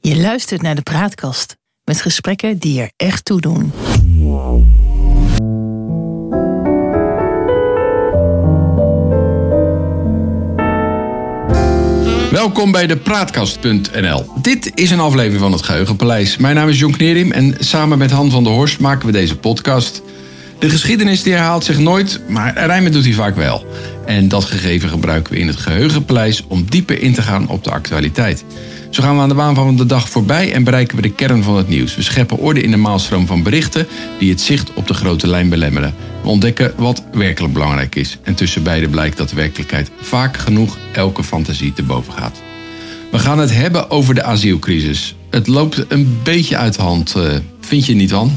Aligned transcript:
Je 0.00 0.16
luistert 0.16 0.62
naar 0.62 0.74
de 0.74 0.82
Praatkast 0.82 1.56
met 1.84 2.00
gesprekken 2.00 2.58
die 2.58 2.80
er 2.80 2.90
echt 2.96 3.24
toe 3.24 3.40
doen. 3.40 3.72
Welkom 12.30 12.72
bij 12.72 12.86
de 12.86 12.96
Praatkast.nl. 12.96 14.26
Dit 14.42 14.72
is 14.74 14.90
een 14.90 15.00
aflevering 15.00 15.40
van 15.40 15.52
het 15.52 15.62
Geheugenpaleis. 15.62 16.36
Mijn 16.36 16.54
naam 16.54 16.68
is 16.68 16.78
Jon 16.78 16.92
Knerim 16.92 17.32
en 17.32 17.54
samen 17.58 17.98
met 17.98 18.10
Han 18.10 18.30
van 18.30 18.44
der 18.44 18.52
Horst 18.52 18.80
maken 18.80 19.06
we 19.06 19.12
deze 19.12 19.36
podcast. 19.36 20.02
De 20.58 20.70
geschiedenis 20.70 21.22
die 21.22 21.32
herhaalt 21.32 21.64
zich 21.64 21.78
nooit, 21.78 22.20
maar 22.28 22.66
rijmen 22.66 22.92
doet 22.92 23.04
hij 23.04 23.12
vaak 23.12 23.36
wel. 23.36 23.66
En 24.06 24.28
dat 24.28 24.44
gegeven 24.44 24.88
gebruiken 24.88 25.32
we 25.32 25.38
in 25.38 25.46
het 25.46 25.56
Geheugenpaleis 25.56 26.44
om 26.48 26.64
dieper 26.68 27.00
in 27.00 27.14
te 27.14 27.22
gaan 27.22 27.48
op 27.48 27.64
de 27.64 27.70
actualiteit. 27.70 28.44
Zo 28.94 29.02
gaan 29.02 29.16
we 29.16 29.22
aan 29.22 29.28
de 29.28 29.34
baan 29.34 29.54
van 29.54 29.76
de 29.76 29.86
dag 29.86 30.08
voorbij 30.08 30.52
en 30.52 30.64
bereiken 30.64 30.96
we 30.96 31.02
de 31.02 31.12
kern 31.12 31.42
van 31.42 31.56
het 31.56 31.68
nieuws. 31.68 31.96
We 31.96 32.02
scheppen 32.02 32.38
orde 32.38 32.60
in 32.60 32.70
de 32.70 32.76
maalstroom 32.76 33.26
van 33.26 33.42
berichten 33.42 33.86
die 34.18 34.30
het 34.30 34.40
zicht 34.40 34.72
op 34.74 34.86
de 34.86 34.94
grote 34.94 35.26
lijn 35.26 35.48
belemmeren. 35.48 35.94
We 36.22 36.28
ontdekken 36.28 36.72
wat 36.76 37.02
werkelijk 37.12 37.52
belangrijk 37.52 37.94
is. 37.94 38.18
En 38.22 38.34
tussen 38.34 38.62
beiden 38.62 38.90
blijkt 38.90 39.16
dat 39.16 39.28
de 39.28 39.36
werkelijkheid 39.36 39.90
vaak 40.00 40.36
genoeg 40.36 40.78
elke 40.92 41.24
fantasie 41.24 41.72
te 41.72 41.82
boven 41.82 42.12
gaat. 42.12 42.42
We 43.10 43.18
gaan 43.18 43.38
het 43.38 43.54
hebben 43.54 43.90
over 43.90 44.14
de 44.14 44.22
asielcrisis. 44.22 45.14
Het 45.30 45.46
loopt 45.46 45.84
een 45.88 46.18
beetje 46.22 46.56
uit 46.56 46.74
de 46.74 46.82
hand, 46.82 47.14
eh, 47.14 47.22
vind 47.60 47.86
je 47.86 47.94
niet, 47.94 48.10
Han? 48.10 48.32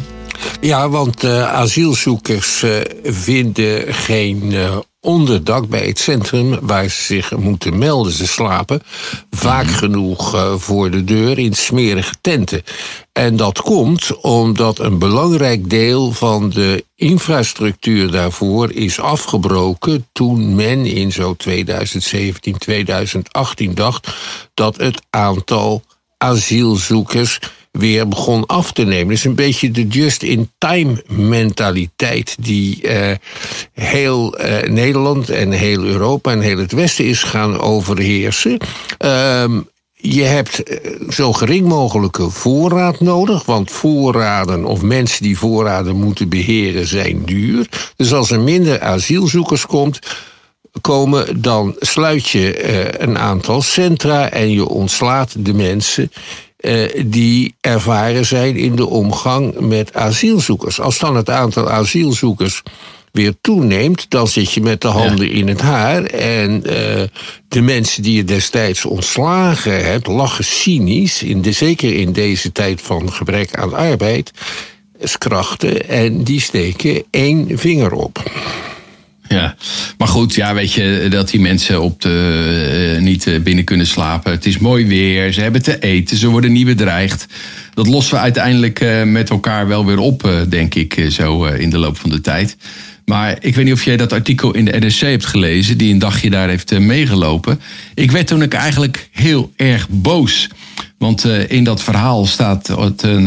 Ja, 0.62 0.90
want 0.90 1.24
uh, 1.24 1.54
asielzoekers 1.54 2.64
uh, 2.64 2.72
vinden 3.04 3.94
geen 3.94 4.52
uh, 4.52 4.78
onderdak 5.00 5.68
bij 5.68 5.88
het 5.88 6.00
centrum 6.00 6.60
waar 6.62 6.90
ze 6.90 7.04
zich 7.04 7.38
moeten 7.38 7.78
melden. 7.78 8.12
Ze 8.12 8.28
slapen 8.28 8.82
vaak 9.32 9.66
-hmm. 9.66 9.76
genoeg 9.76 10.54
voor 10.58 10.92
de 10.92 11.04
deur 11.04 11.40
in 11.40 11.54
smerige 11.54 12.14
tenten. 12.22 12.64
En 13.14 13.36
dat 13.36 13.62
komt 13.62 14.22
omdat 14.22 14.80
een 14.80 15.00
belangrijk 15.00 15.70
deel 15.70 16.12
van 16.12 16.50
de 16.50 16.86
infrastructuur 16.96 18.12
daarvoor 18.12 18.72
is 18.72 19.00
afgebroken 19.00 20.08
toen 20.12 20.56
men 20.56 20.86
in 20.86 21.12
zo 21.12 21.36
2017, 21.36 22.58
2018 22.58 23.76
dacht 23.76 24.16
dat 24.54 24.78
het 24.78 25.02
aantal 25.10 25.84
asielzoekers 26.18 27.40
weer 27.78 28.08
begon 28.08 28.46
af 28.46 28.72
te 28.72 28.84
nemen. 28.84 29.08
Dus 29.08 29.24
een 29.24 29.36
beetje 29.36 29.72
de 29.72 29.88
just-in-time 29.88 31.04
mentaliteit 31.08 32.36
die 32.40 32.80
uh, 32.82 33.12
heel 33.74 34.42
uh, 34.42 34.62
Nederland 34.62 35.30
en 35.30 35.52
heel 35.52 35.84
Europa 35.84 36.32
en 36.32 36.42
heel 36.42 36.58
het 36.58 36.72
Westen 36.72 37.06
is 37.06 37.24
gaan 37.24 37.60
overheersen. 37.60 38.58
Uh, 39.06 39.44
je 39.94 40.24
hebt 40.24 40.64
zo 41.10 41.34
gering 41.34 41.68
mogelijke 41.68 42.30
voorraad 42.30 43.00
nodig, 43.00 43.46
want 43.46 43.72
voorraden 43.72 44.66
of 44.66 44.82
mensen 44.82 45.24
die 45.24 45.38
voorraden 45.38 45.96
moeten 45.96 46.30
beheren 46.30 46.88
zijn 46.88 47.26
duur. 47.26 47.68
Dus 47.96 48.14
als 48.14 48.32
er 48.32 48.40
minder 48.40 48.82
asielzoekers 48.82 49.66
komt, 49.66 50.00
komen, 50.82 51.42
dan 51.42 51.76
sluit 51.80 52.30
je 52.30 53.00
een 53.02 53.18
aantal 53.18 53.62
centra 53.62 54.30
en 54.30 54.52
je 54.52 54.68
ontslaat 54.68 55.46
de 55.46 55.54
mensen 55.54 56.12
die 57.06 57.56
ervaren 57.62 58.26
zijn 58.26 58.56
in 58.56 58.76
de 58.76 58.86
omgang 58.86 59.60
met 59.60 59.94
asielzoekers. 59.94 60.80
Als 60.80 61.00
dan 61.00 61.16
het 61.16 61.30
aantal 61.30 61.70
asielzoekers 61.70 62.64
weer 63.12 63.34
toeneemt, 63.42 64.06
dan 64.10 64.28
zit 64.28 64.54
je 64.54 64.62
met 64.62 64.82
de 64.82 64.88
handen 64.88 65.28
ja. 65.28 65.34
in 65.34 65.48
het 65.48 65.62
haar. 65.62 66.04
En 66.04 66.52
uh, 66.66 66.74
de 67.48 67.62
mensen 67.62 68.04
die 68.04 68.16
je 68.16 68.24
destijds 68.24 68.86
ontslagen 68.86 69.86
hebt, 69.86 70.08
lachen 70.08 70.46
cynisch, 70.46 71.24
in 71.24 71.42
de, 71.42 71.52
zeker 71.52 71.96
in 71.96 72.14
deze 72.14 72.52
tijd 72.52 72.82
van 72.82 73.14
gebrek 73.14 73.56
aan 73.56 73.74
arbeid, 73.74 74.32
krachten, 75.18 75.90
en 75.90 76.24
die 76.24 76.42
steken 76.42 77.04
één 77.10 77.58
vinger 77.58 77.94
op. 77.94 78.24
Ja, 79.30 79.56
maar 79.98 80.08
goed, 80.08 80.36
ja, 80.36 80.54
weet 80.54 80.74
je, 80.74 81.08
dat 81.10 81.30
die 81.30 81.40
mensen 81.40 81.82
op 81.82 82.02
de, 82.02 82.96
uh, 82.96 83.02
niet 83.02 83.40
binnen 83.44 83.64
kunnen 83.64 83.88
slapen. 83.88 84.32
Het 84.32 84.46
is 84.46 84.58
mooi 84.58 84.86
weer, 84.86 85.34
ze 85.34 85.42
hebben 85.42 85.62
te 85.62 85.80
eten, 85.80 86.18
ze 86.18 86.28
worden 86.28 86.52
niet 86.52 86.66
bedreigd. 86.66 87.26
Dat 87.74 87.88
lossen 87.88 88.16
we 88.16 88.22
uiteindelijk 88.22 88.82
uh, 88.82 89.04
met 89.04 89.30
elkaar 89.30 89.68
wel 89.68 89.86
weer 89.86 90.00
op, 90.00 90.46
denk 90.50 90.76
ik, 90.76 91.06
zo 91.10 91.46
in 91.46 91.70
de 91.70 91.78
loop 91.78 91.98
van 91.98 92.10
de 92.10 92.22
tijd. 92.22 92.58
Maar 93.10 93.38
ik 93.40 93.56
weet 93.56 93.66
niet 93.66 93.74
of 93.74 93.84
jij 93.84 93.98
dat 93.98 94.14
artikel 94.14 94.54
in 94.54 94.66
de 94.66 94.80
NRC 94.80 95.00
hebt 95.00 95.26
gelezen, 95.26 95.78
die 95.78 95.94
een 95.94 96.00
dagje 96.00 96.30
daar 96.30 96.50
heeft 96.50 96.80
meegelopen. 96.80 97.60
Ik 97.94 98.12
werd 98.12 98.28
toen 98.28 98.42
ik 98.42 98.54
eigenlijk 98.54 99.10
heel 99.12 99.52
erg 99.56 99.88
boos. 99.90 100.50
Want 100.98 101.26
uh, 101.26 101.50
in 101.50 101.64
dat 101.64 101.84
verhaal 101.84 102.26
staat 102.26 102.70
een, 102.70 103.24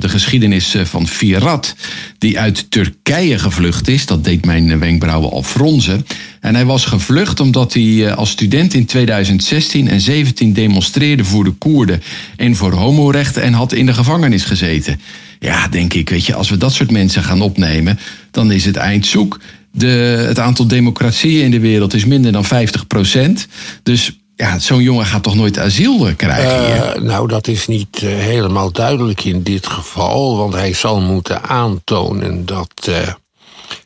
de 0.00 0.08
geschiedenis 0.08 0.76
van 0.82 1.08
Firat, 1.08 1.74
die 2.18 2.38
uit 2.40 2.70
Turkije 2.70 3.38
gevlucht 3.38 3.88
is. 3.88 4.06
Dat 4.06 4.24
deed 4.24 4.44
mijn 4.44 4.78
wenkbrauwen 4.78 5.30
al 5.30 5.42
fronzen. 5.42 6.06
En 6.40 6.54
hij 6.54 6.64
was 6.64 6.84
gevlucht 6.84 7.40
omdat 7.40 7.72
hij 7.72 8.14
als 8.14 8.30
student 8.30 8.74
in 8.74 8.86
2016 8.86 9.88
en 9.88 10.00
17 10.00 10.52
demonstreerde 10.52 11.24
voor 11.24 11.44
de 11.44 11.50
Koerden 11.50 12.02
en 12.36 12.56
voor 12.56 12.72
homorechten 12.72 13.42
en 13.42 13.52
had 13.52 13.72
in 13.72 13.86
de 13.86 13.94
gevangenis 13.94 14.44
gezeten. 14.44 15.00
Ja, 15.38 15.68
denk 15.68 15.94
ik, 15.94 16.08
weet 16.08 16.26
je, 16.26 16.34
als 16.34 16.50
we 16.50 16.56
dat 16.56 16.72
soort 16.72 16.90
mensen 16.90 17.22
gaan 17.22 17.40
opnemen, 17.40 17.98
dan 18.30 18.52
is 18.52 18.64
het 18.64 18.76
eind 18.76 19.06
zoek. 19.06 19.38
De, 19.72 19.86
het 20.26 20.38
aantal 20.38 20.66
democratieën 20.66 21.44
in 21.44 21.50
de 21.50 21.60
wereld 21.60 21.94
is 21.94 22.04
minder 22.04 22.32
dan 22.32 22.44
50 22.44 22.86
procent. 22.86 23.46
Dus 23.82 24.12
ja, 24.36 24.58
zo'n 24.58 24.82
jongen 24.82 25.06
gaat 25.06 25.22
toch 25.22 25.34
nooit 25.34 25.58
asiel 25.58 26.14
krijgen 26.16 26.64
hier? 26.64 26.96
Uh, 26.96 27.02
nou, 27.02 27.28
dat 27.28 27.48
is 27.48 27.66
niet 27.66 28.02
uh, 28.02 28.10
helemaal 28.10 28.72
duidelijk 28.72 29.24
in 29.24 29.42
dit 29.42 29.66
geval. 29.66 30.36
Want 30.36 30.52
hij 30.52 30.72
zal 30.72 31.00
moeten 31.00 31.42
aantonen 31.42 32.46
dat 32.46 32.86
uh, 32.88 32.96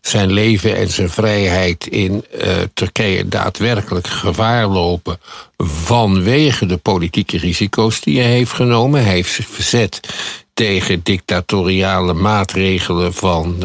zijn 0.01 0.33
leven 0.33 0.77
en 0.77 0.89
zijn 0.89 1.11
vrijheid 1.11 1.87
in 1.87 2.25
Turkije 2.75 3.29
daadwerkelijk 3.29 4.07
gevaar 4.07 4.67
lopen. 4.67 5.19
vanwege 5.57 6.67
de 6.67 6.77
politieke 6.77 7.39
risico's 7.39 8.01
die 8.01 8.21
hij 8.21 8.31
heeft 8.31 8.53
genomen. 8.53 9.05
Hij 9.05 9.13
heeft 9.13 9.33
zich 9.33 9.47
verzet 9.49 10.01
tegen 10.61 11.01
dictatoriale 11.03 12.13
maatregelen 12.13 13.15
van 13.15 13.57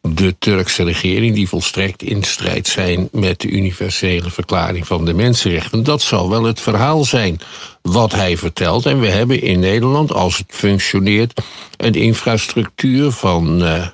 de 0.00 0.38
Turkse 0.38 0.82
regering, 0.82 1.34
die 1.34 1.48
volstrekt 1.48 2.02
in 2.02 2.22
strijd 2.22 2.66
zijn 2.66 3.08
met 3.12 3.40
de 3.40 3.48
universele 3.48 4.30
verklaring 4.30 4.86
van 4.86 5.04
de 5.04 5.14
mensenrechten. 5.14 5.84
Dat 5.84 6.02
zal 6.02 6.30
wel 6.30 6.44
het 6.44 6.60
verhaal 6.60 7.04
zijn 7.04 7.40
wat 7.82 8.12
hij 8.12 8.36
vertelt. 8.36 8.86
En 8.86 9.00
we 9.00 9.08
hebben 9.08 9.42
in 9.42 9.58
Nederland, 9.58 10.12
als 10.12 10.38
het 10.38 10.46
functioneert, 10.48 11.40
een 11.76 11.94
infrastructuur 11.94 13.10
van 13.10 13.62
uh, 13.62 13.86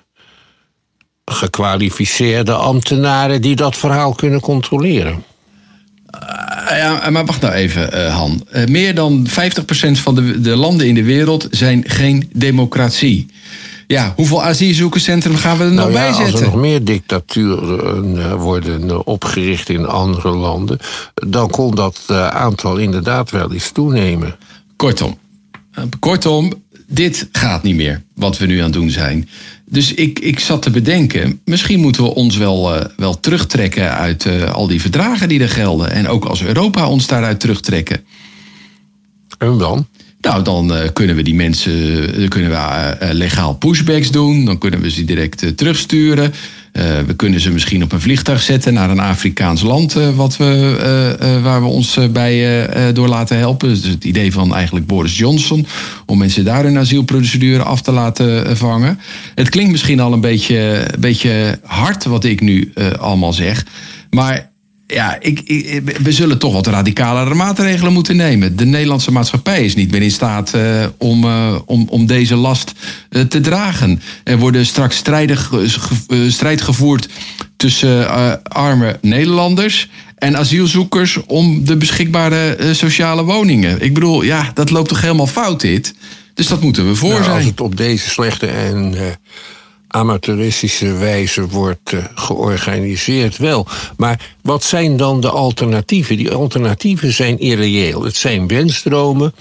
gekwalificeerde 1.24 2.54
ambtenaren 2.54 3.42
die 3.42 3.56
dat 3.56 3.76
verhaal 3.76 4.14
kunnen 4.14 4.40
controleren. 4.40 5.24
Uh, 6.22 6.78
ja, 6.78 7.10
maar 7.10 7.24
wacht 7.24 7.40
nou 7.40 7.54
even, 7.54 7.94
uh, 7.94 8.14
Han. 8.14 8.46
Uh, 8.52 8.64
meer 8.64 8.94
dan 8.94 9.26
50% 9.28 9.32
van 9.92 10.14
de, 10.14 10.40
de 10.40 10.56
landen 10.56 10.86
in 10.86 10.94
de 10.94 11.02
wereld 11.02 11.48
zijn 11.50 11.82
geen 11.86 12.30
democratie. 12.32 13.26
Ja, 13.86 14.12
hoeveel 14.16 14.42
asielzoekerscentrum 14.42 15.36
gaan 15.36 15.58
we 15.58 15.64
er 15.64 15.72
nou, 15.72 15.92
ja, 15.92 15.98
bij 15.98 16.12
zetten? 16.12 16.32
Als 16.32 16.40
er 16.40 16.46
nog 16.46 16.56
meer 16.56 16.84
dictaturen 16.84 18.38
worden 18.38 19.06
opgericht 19.06 19.68
in 19.68 19.86
andere 19.86 20.28
landen, 20.28 20.78
dan 21.14 21.50
kon 21.50 21.74
dat 21.74 22.00
aantal 22.30 22.76
inderdaad 22.76 23.30
wel 23.30 23.52
eens 23.52 23.70
toenemen. 23.70 24.36
Kortom, 24.76 25.18
kortom, 25.98 26.52
dit 26.86 27.28
gaat 27.32 27.62
niet 27.62 27.76
meer 27.76 28.02
wat 28.14 28.38
we 28.38 28.46
nu 28.46 28.58
aan 28.58 28.64
het 28.64 28.72
doen 28.72 28.90
zijn. 28.90 29.28
Dus 29.70 29.94
ik, 29.94 30.18
ik 30.18 30.38
zat 30.38 30.62
te 30.62 30.70
bedenken, 30.70 31.40
misschien 31.44 31.80
moeten 31.80 32.02
we 32.02 32.14
ons 32.14 32.36
wel, 32.36 32.76
uh, 32.76 32.84
wel 32.96 33.20
terugtrekken 33.20 33.90
uit 33.96 34.24
uh, 34.24 34.52
al 34.52 34.66
die 34.66 34.80
verdragen 34.80 35.28
die 35.28 35.40
er 35.40 35.48
gelden. 35.48 35.90
En 35.90 36.08
ook 36.08 36.24
als 36.24 36.42
Europa 36.42 36.88
ons 36.88 37.06
daaruit 37.06 37.40
terugtrekken. 37.40 38.04
En 39.38 39.58
dan? 39.58 39.86
Nou, 40.20 40.42
dan 40.42 40.72
uh, 40.72 40.82
kunnen 40.92 41.16
we 41.16 41.22
die 41.22 41.34
mensen 41.34 42.18
dan 42.18 42.28
kunnen 42.28 42.50
we, 42.50 43.14
legaal 43.14 43.54
pushbacks 43.54 44.10
doen. 44.10 44.44
Dan 44.44 44.58
kunnen 44.58 44.80
we 44.80 44.90
ze 44.90 45.04
direct 45.04 45.56
terugsturen. 45.56 46.32
Uh, 46.76 46.82
we 47.06 47.14
kunnen 47.14 47.40
ze 47.40 47.50
misschien 47.50 47.82
op 47.82 47.92
een 47.92 48.00
vliegtuig 48.00 48.42
zetten 48.42 48.72
naar 48.72 48.90
een 48.90 49.00
Afrikaans 49.00 49.62
land 49.62 49.96
uh, 49.96 50.16
wat 50.16 50.36
we, 50.36 51.16
uh, 51.22 51.42
waar 51.42 51.60
we 51.62 51.66
ons 51.66 51.98
bij 52.12 52.68
door 52.92 53.08
laten 53.08 53.38
helpen. 53.38 53.68
Dus 53.68 53.84
het 53.84 54.04
idee 54.04 54.32
van 54.32 54.54
eigenlijk 54.54 54.86
Boris 54.86 55.18
Johnson 55.18 55.66
om 56.06 56.18
mensen 56.18 56.44
daar 56.44 56.64
hun 56.64 56.78
asielprocedure 56.78 57.62
af 57.62 57.82
te 57.82 57.92
laten 57.92 58.56
vangen. 58.56 58.98
Het 59.34 59.48
klinkt 59.48 59.70
misschien 59.70 60.00
al 60.00 60.12
een 60.12 60.20
beetje, 60.20 60.88
beetje 60.98 61.58
hard 61.62 62.04
wat 62.04 62.24
ik 62.24 62.40
nu 62.40 62.72
allemaal 62.98 63.32
zeg. 63.32 63.66
Maar 64.10 64.48
ja, 64.86 65.16
ik, 65.20 65.40
ik, 65.40 65.82
we 66.02 66.12
zullen 66.12 66.38
toch 66.38 66.52
wat 66.52 66.66
radicalere 66.66 67.34
maatregelen 67.34 67.92
moeten 67.92 68.16
nemen. 68.16 68.56
De 68.56 68.64
Nederlandse 68.64 69.12
maatschappij 69.12 69.64
is 69.64 69.74
niet 69.74 69.90
meer 69.90 70.02
in 70.02 70.10
staat 70.10 70.52
uh, 70.56 70.86
om, 70.98 71.24
uh, 71.24 71.58
om, 71.66 71.86
om 71.88 72.06
deze 72.06 72.34
last 72.34 72.72
uh, 73.10 73.22
te 73.22 73.40
dragen. 73.40 74.00
Er 74.24 74.38
worden 74.38 74.66
straks 74.66 74.96
strijdig, 74.96 75.52
strijd 76.28 76.60
gevoerd 76.60 77.08
tussen 77.56 78.08
arme 78.42 78.98
Nederlanders 79.00 79.88
en 80.16 80.36
asielzoekers 80.36 81.18
om 81.26 81.64
de 81.64 81.76
beschikbare 81.76 82.56
eh, 82.56 82.72
sociale 82.72 83.24
woningen. 83.24 83.80
Ik 83.82 83.94
bedoel, 83.94 84.22
ja, 84.22 84.50
dat 84.54 84.70
loopt 84.70 84.88
toch 84.88 85.00
helemaal 85.00 85.26
fout 85.26 85.60
dit? 85.60 85.94
Dus 86.34 86.46
dat 86.46 86.60
moeten 86.60 86.88
we 86.88 86.94
voor 86.94 87.10
Nou, 87.10 87.22
zijn. 87.22 87.36
als 87.36 87.44
het 87.44 87.60
op 87.60 87.76
deze 87.76 88.10
slechte 88.10 88.46
en 88.46 88.94
eh, 88.94 89.02
amateuristische 89.96 90.92
wijze 90.92 91.48
wordt 91.48 91.92
eh, 91.92 92.04
georganiseerd, 92.14 93.36
wel. 93.36 93.66
Maar 93.96 94.34
wat 94.42 94.64
zijn 94.64 94.96
dan 94.96 95.20
de 95.20 95.30
alternatieven? 95.30 96.16
Die 96.16 96.30
alternatieven 96.30 97.12
zijn 97.12 97.38
irreëel. 97.38 98.02
Het 98.02 98.16
zijn 98.16 98.46
wensdromen 98.46 99.34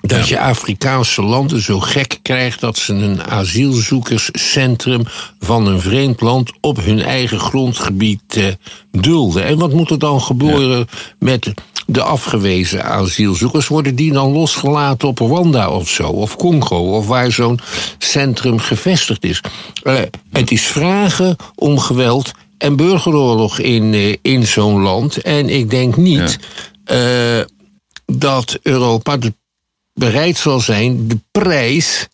dat 0.00 0.28
je 0.28 0.40
Afrikaanse 0.40 1.22
landen 1.22 1.60
zo 1.60 1.80
gek 1.80 2.18
krijgt 2.22 2.60
dat 2.60 2.78
ze 2.78 2.92
een 2.92 3.24
asielzoekerscentrum 3.24 5.02
van 5.40 5.66
een 5.66 5.80
vreemd 5.80 6.20
land 6.20 6.52
op 6.60 6.76
hun 6.76 7.02
eigen 7.02 7.40
grondgebied 7.40 8.36
eh, 8.36 8.44
dulden. 8.90 9.44
En 9.44 9.58
wat 9.58 9.72
moet 9.72 9.90
er 9.90 9.98
dan 9.98 10.20
gebeuren 10.20 10.86
met 11.18 11.52
de 11.86 12.02
afgewezen 12.02 12.84
asielzoekers? 12.84 13.68
Worden 13.68 13.94
die 13.94 14.12
dan 14.12 14.32
losgelaten 14.32 15.08
op 15.08 15.18
Rwanda 15.18 15.70
of 15.70 15.88
zo, 15.88 16.08
of 16.08 16.36
Congo, 16.36 16.96
of 16.96 17.06
waar 17.06 17.32
zo'n 17.32 17.60
centrum 17.98 18.58
gevestigd 18.58 19.24
is? 19.24 19.40
Eh, 19.82 19.94
het 20.32 20.50
is 20.50 20.62
vragen 20.62 21.36
om 21.54 21.78
geweld 21.78 22.32
en 22.58 22.76
burgeroorlog 22.76 23.58
in, 23.58 23.94
eh, 23.94 24.16
in 24.22 24.46
zo'n 24.46 24.80
land. 24.80 25.16
En 25.16 25.48
ik 25.48 25.70
denk 25.70 25.96
niet 25.96 26.38
eh, 26.84 27.40
dat 28.04 28.58
Europa 28.62 29.16
de 29.16 29.32
bereid 29.94 30.36
zal 30.36 30.60
zijn 30.60 31.08
de 31.08 31.18
prijs 31.30 32.08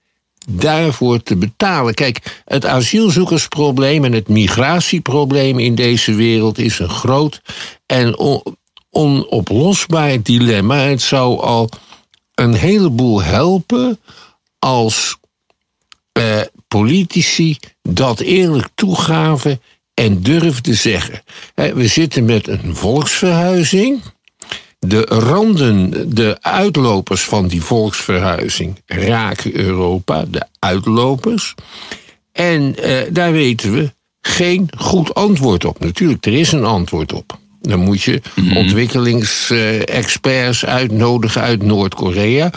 daarvoor 0.48 1.22
te 1.22 1.36
betalen. 1.36 1.94
Kijk, 1.94 2.42
het 2.44 2.66
asielzoekersprobleem 2.66 4.04
en 4.04 4.12
het 4.12 4.28
migratieprobleem 4.28 5.58
in 5.58 5.74
deze 5.74 6.14
wereld 6.14 6.58
is 6.58 6.78
een 6.78 6.88
groot 6.88 7.40
en 7.86 8.18
onoplosbaar 8.92 10.22
dilemma. 10.22 10.76
Het 10.76 11.02
zou 11.02 11.40
al 11.40 11.68
een 12.34 12.54
heleboel 12.54 13.22
helpen 13.22 14.00
als 14.58 15.18
eh, 16.12 16.40
politici 16.68 17.58
dat 17.82 18.20
eerlijk 18.20 18.68
toegaven 18.74 19.60
en 19.94 20.22
durfden 20.22 20.76
zeggen. 20.76 21.22
We 21.54 21.86
zitten 21.86 22.24
met 22.24 22.48
een 22.48 22.76
volksverhuizing. 22.76 24.02
De 24.78 25.00
randen, 25.04 26.14
de 26.14 26.36
uitlopers 26.40 27.22
van 27.22 27.48
die 27.48 27.62
volksverhuizing 27.62 28.82
raken 28.86 29.56
Europa, 29.56 30.24
de 30.24 30.46
uitlopers. 30.58 31.54
En 32.32 32.76
eh, 32.76 33.12
daar 33.12 33.32
weten 33.32 33.72
we 33.72 33.92
geen 34.20 34.68
goed 34.76 35.14
antwoord 35.14 35.64
op. 35.64 35.80
Natuurlijk, 35.80 36.26
er 36.26 36.32
is 36.32 36.52
een 36.52 36.64
antwoord 36.64 37.12
op. 37.12 37.38
Dan 37.62 37.80
moet 37.80 38.02
je 38.02 38.22
ontwikkelingsexperts 38.54 40.64
uitnodigen 40.64 41.42
uit 41.42 41.62
Noord-Korea. 41.62 42.50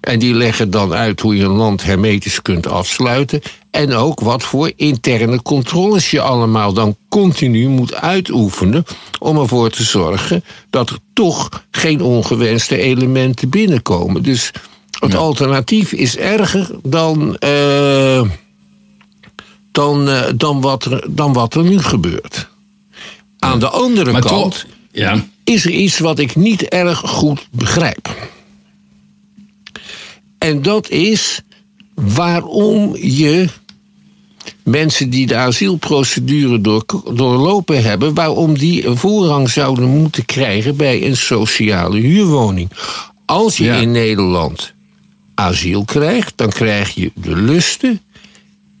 En 0.00 0.18
die 0.18 0.34
leggen 0.34 0.70
dan 0.70 0.92
uit 0.92 1.20
hoe 1.20 1.36
je 1.36 1.44
een 1.44 1.50
land 1.50 1.84
hermetisch 1.84 2.42
kunt 2.42 2.66
afsluiten. 2.66 3.40
En 3.70 3.94
ook 3.94 4.20
wat 4.20 4.42
voor 4.42 4.72
interne 4.76 5.42
controles 5.42 6.10
je 6.10 6.20
allemaal 6.20 6.72
dan 6.72 6.96
continu 7.08 7.68
moet 7.68 7.94
uitoefenen. 7.94 8.84
om 9.18 9.38
ervoor 9.38 9.70
te 9.70 9.82
zorgen 9.82 10.44
dat 10.70 10.90
er 10.90 10.98
toch 11.12 11.48
geen 11.70 12.00
ongewenste 12.00 12.76
elementen 12.76 13.48
binnenkomen. 13.48 14.22
Dus 14.22 14.50
het 15.00 15.14
alternatief 15.14 15.92
is 15.92 16.16
erger 16.16 16.70
dan. 16.82 17.36
eh, 17.36 18.22
dan, 19.72 20.08
eh, 20.08 20.22
dan, 20.36 20.60
wat 20.60 20.84
er, 20.84 21.04
dan 21.08 21.32
wat 21.32 21.54
er 21.54 21.62
nu 21.62 21.78
gebeurt. 21.78 22.48
Aan 23.44 23.58
de 23.58 23.68
andere 23.68 24.12
Maar 24.12 24.20
kant 24.20 24.52
toch, 24.52 24.66
ja, 24.92 25.24
is 25.44 25.64
er 25.64 25.70
iets 25.70 25.98
wat 25.98 26.18
ik 26.18 26.36
niet 26.36 26.62
erg 26.62 26.98
goed 26.98 27.46
begrijp. 27.50 28.30
En 30.38 30.62
dat 30.62 30.88
is 30.88 31.40
waarom 31.94 32.96
je 32.96 33.48
mensen 34.62 35.10
die 35.10 35.26
de 35.26 35.36
asielprocedure 35.36 36.60
door, 36.60 36.84
doorlopen 37.14 37.82
hebben, 37.82 38.14
waarom 38.14 38.58
die 38.58 38.86
een 38.86 38.96
voorrang 38.96 39.50
zouden 39.50 39.88
moeten 39.88 40.24
krijgen 40.24 40.76
bij 40.76 41.06
een 41.06 41.16
sociale 41.16 42.00
huurwoning. 42.00 42.70
Als 43.24 43.56
je 43.56 43.64
Ja. 43.64 43.76
in 43.76 43.90
Nederland 43.90 44.72
asiel 45.34 45.84
krijgt, 45.84 46.32
dan 46.36 46.48
krijg 46.48 46.94
je 46.94 47.10
de 47.14 47.36
lusten 47.36 48.00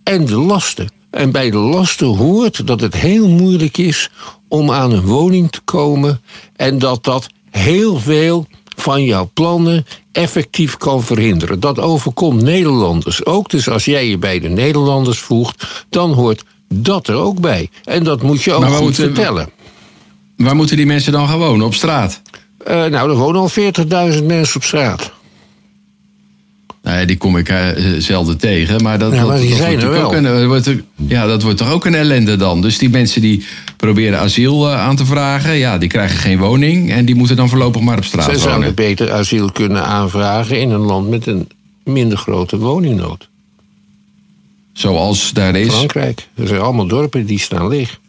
en 0.02 0.26
de 0.26 0.36
lasten. 0.36 0.88
En 1.12 1.30
bij 1.30 1.50
de 1.50 1.56
lasten 1.56 2.06
hoort 2.06 2.66
dat 2.66 2.80
het 2.80 2.94
heel 2.94 3.28
moeilijk 3.28 3.78
is 3.78 4.10
om 4.48 4.70
aan 4.70 4.92
een 4.92 5.04
woning 5.04 5.50
te 5.50 5.60
komen 5.60 6.20
en 6.56 6.78
dat 6.78 7.04
dat 7.04 7.26
heel 7.50 7.98
veel 7.98 8.46
van 8.76 9.04
jouw 9.04 9.30
plannen 9.34 9.86
effectief 10.12 10.76
kan 10.76 11.02
verhinderen. 11.02 11.60
Dat 11.60 11.78
overkomt 11.78 12.42
Nederlanders 12.42 13.24
ook. 13.26 13.50
Dus 13.50 13.68
als 13.68 13.84
jij 13.84 14.08
je 14.08 14.18
bij 14.18 14.40
de 14.40 14.48
Nederlanders 14.48 15.18
voegt, 15.18 15.66
dan 15.88 16.12
hoort 16.12 16.44
dat 16.68 17.08
er 17.08 17.14
ook 17.14 17.40
bij. 17.40 17.70
En 17.84 18.04
dat 18.04 18.22
moet 18.22 18.42
je 18.42 18.52
ook 18.52 18.64
goed 18.64 18.80
moeten- 18.80 19.04
vertellen. 19.04 19.50
waar 20.36 20.56
moeten 20.56 20.76
die 20.76 20.86
mensen 20.86 21.12
dan 21.12 21.28
gaan 21.28 21.38
wonen? 21.38 21.66
Op 21.66 21.74
straat? 21.74 22.22
Eh, 22.64 22.84
nou, 22.84 23.10
er 23.10 23.16
wonen 23.16 23.40
al 23.40 23.48
40.000 23.48 24.24
mensen 24.26 24.56
op 24.56 24.62
straat. 24.64 25.12
Nee, 26.82 27.06
die 27.06 27.16
kom 27.16 27.36
ik 27.36 27.48
eh, 27.48 27.66
zelden 27.98 28.38
tegen. 28.38 28.82
Maar 28.82 28.98
dat, 28.98 29.12
Ja, 29.12 29.18
dat- 29.18 29.28
maar 29.28 29.38
wordt 29.38 29.58
natuurlijk 29.58 29.90
wel. 29.92 30.04
Ook 30.04 30.12
een, 30.12 30.46
wordt 30.46 30.70
ja, 31.08 31.26
dat 31.26 31.42
wordt 31.42 31.58
toch 31.58 31.70
ook 31.70 31.84
een 31.84 31.94
ellende 31.94 32.36
dan. 32.36 32.60
Dus 32.62 32.78
die 32.78 32.90
mensen 32.90 33.20
die 33.20 33.44
proberen 33.76 34.18
asiel 34.18 34.68
eh, 34.70 34.80
aan 34.80 34.96
te 34.96 35.04
vragen... 35.06 35.54
ja, 35.54 35.78
die 35.78 35.88
krijgen 35.88 36.18
geen 36.18 36.38
woning 36.38 36.90
en 36.92 37.04
die 37.04 37.14
moeten 37.14 37.36
dan 37.36 37.48
voorlopig 37.48 37.82
maar 37.82 37.96
op 37.96 38.04
straat 38.04 38.24
Zij 38.24 38.34
wonen. 38.34 38.48
zouden 38.50 38.74
beter 38.74 39.12
asiel 39.12 39.50
kunnen 39.52 39.84
aanvragen 39.84 40.60
in 40.60 40.70
een 40.70 40.80
land 40.80 41.08
met 41.10 41.26
een 41.26 41.48
minder 41.84 42.18
grote 42.18 42.58
woningnood. 42.58 43.28
Zoals 44.72 45.32
daar 45.32 45.56
is. 45.56 45.68
Frankrijk. 45.74 46.28
Er 46.34 46.46
zijn 46.46 46.60
allemaal 46.60 46.86
dorpen 46.86 47.26
die 47.26 47.38
staan 47.40 47.68
leeg. 47.68 48.00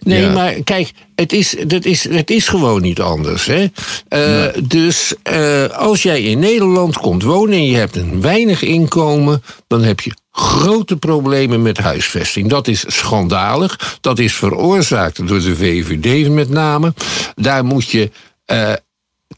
Nee, 0.00 0.20
Ja. 0.22 0.32
maar 0.32 0.52
kijk, 0.52 0.90
het 1.14 1.32
is, 1.32 1.56
dat 1.66 1.84
is, 1.84 2.08
het 2.08 2.30
is 2.30 2.48
gewoon 2.48 2.82
niet 2.82 3.00
anders. 3.00 3.46
Hè? 3.46 3.66
Eh, 4.08 4.62
Dus 4.62 5.14
eh, 5.22 5.64
als 5.68 6.02
jij 6.02 6.22
in 6.22 6.38
Nederland 6.38 6.96
komt 6.98 7.22
wonen 7.22 7.54
en 7.54 7.66
je 7.66 7.76
hebt 7.76 7.96
een 7.96 8.20
weinig 8.20 8.62
inkomen, 8.62 9.42
dan 9.66 9.82
heb 9.82 10.00
je 10.00 10.12
grote 10.30 10.96
problemen 10.96 11.62
met 11.62 11.78
huisvesting. 11.78 12.48
Dat 12.48 12.68
is 12.68 12.84
schandalig. 12.86 13.98
Dat 14.00 14.18
is 14.18 14.34
veroorzaakt 14.34 15.28
door 15.28 15.40
de 15.40 15.56
VVD 15.56 16.28
met 16.28 16.48
name. 16.48 16.94
Daar 17.34 17.64
moet 17.64 17.90
je 17.90 18.10
eh, 18.44 18.72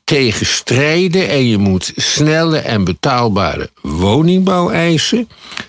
tegen 0.05 0.47
strijden 0.47 1.29
en 1.29 1.47
je 1.49 1.59
moet 1.59 1.93
snelle 1.97 2.59
en 2.59 2.85
betaalbare 2.85 3.71
woningbouw 3.83 4.71
eisen. 4.71 5.29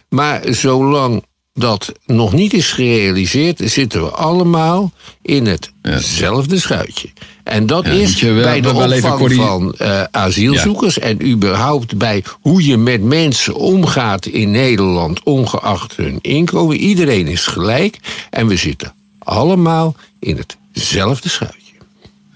Maar 0.10 0.42
zolang 0.48 1.24
dat 1.60 1.92
nog 2.06 2.34
niet 2.34 2.54
is 2.54 2.72
gerealiseerd, 2.72 3.62
zitten 3.64 4.04
we 4.04 4.10
allemaal 4.10 4.92
in 5.22 5.58
hetzelfde 5.82 6.60
schuitje. 6.60 7.10
En 7.44 7.66
dat 7.66 7.86
Ja, 7.86 7.92
is 7.92 8.22
wel- 8.22 8.34
bij 8.44 8.62
de 8.62 8.70
opvang 8.74 9.34
van 9.34 9.74
eh, 9.74 10.04
asielzoekers 10.12 11.00
en 11.00 11.26
überhaupt 11.28 11.98
bij 11.98 12.24
hoe 12.42 12.66
je 12.66 12.78
met 12.78 13.04
mensen 13.04 13.56
omgaat 13.56 14.26
in 14.26 14.52
Nederland, 14.52 15.24
ongeacht 15.24 15.96
hun 15.96 16.20
inkomen. 16.22 16.76
Iedereen 16.78 17.28
is 17.28 17.46
gelijk 17.48 17.98
en 18.30 18.48
we 18.48 18.56
zitten 18.56 18.94
allemaal 19.20 19.96
in 20.20 20.40
hetzelfde 20.74 21.30
schuitje. 21.30 21.58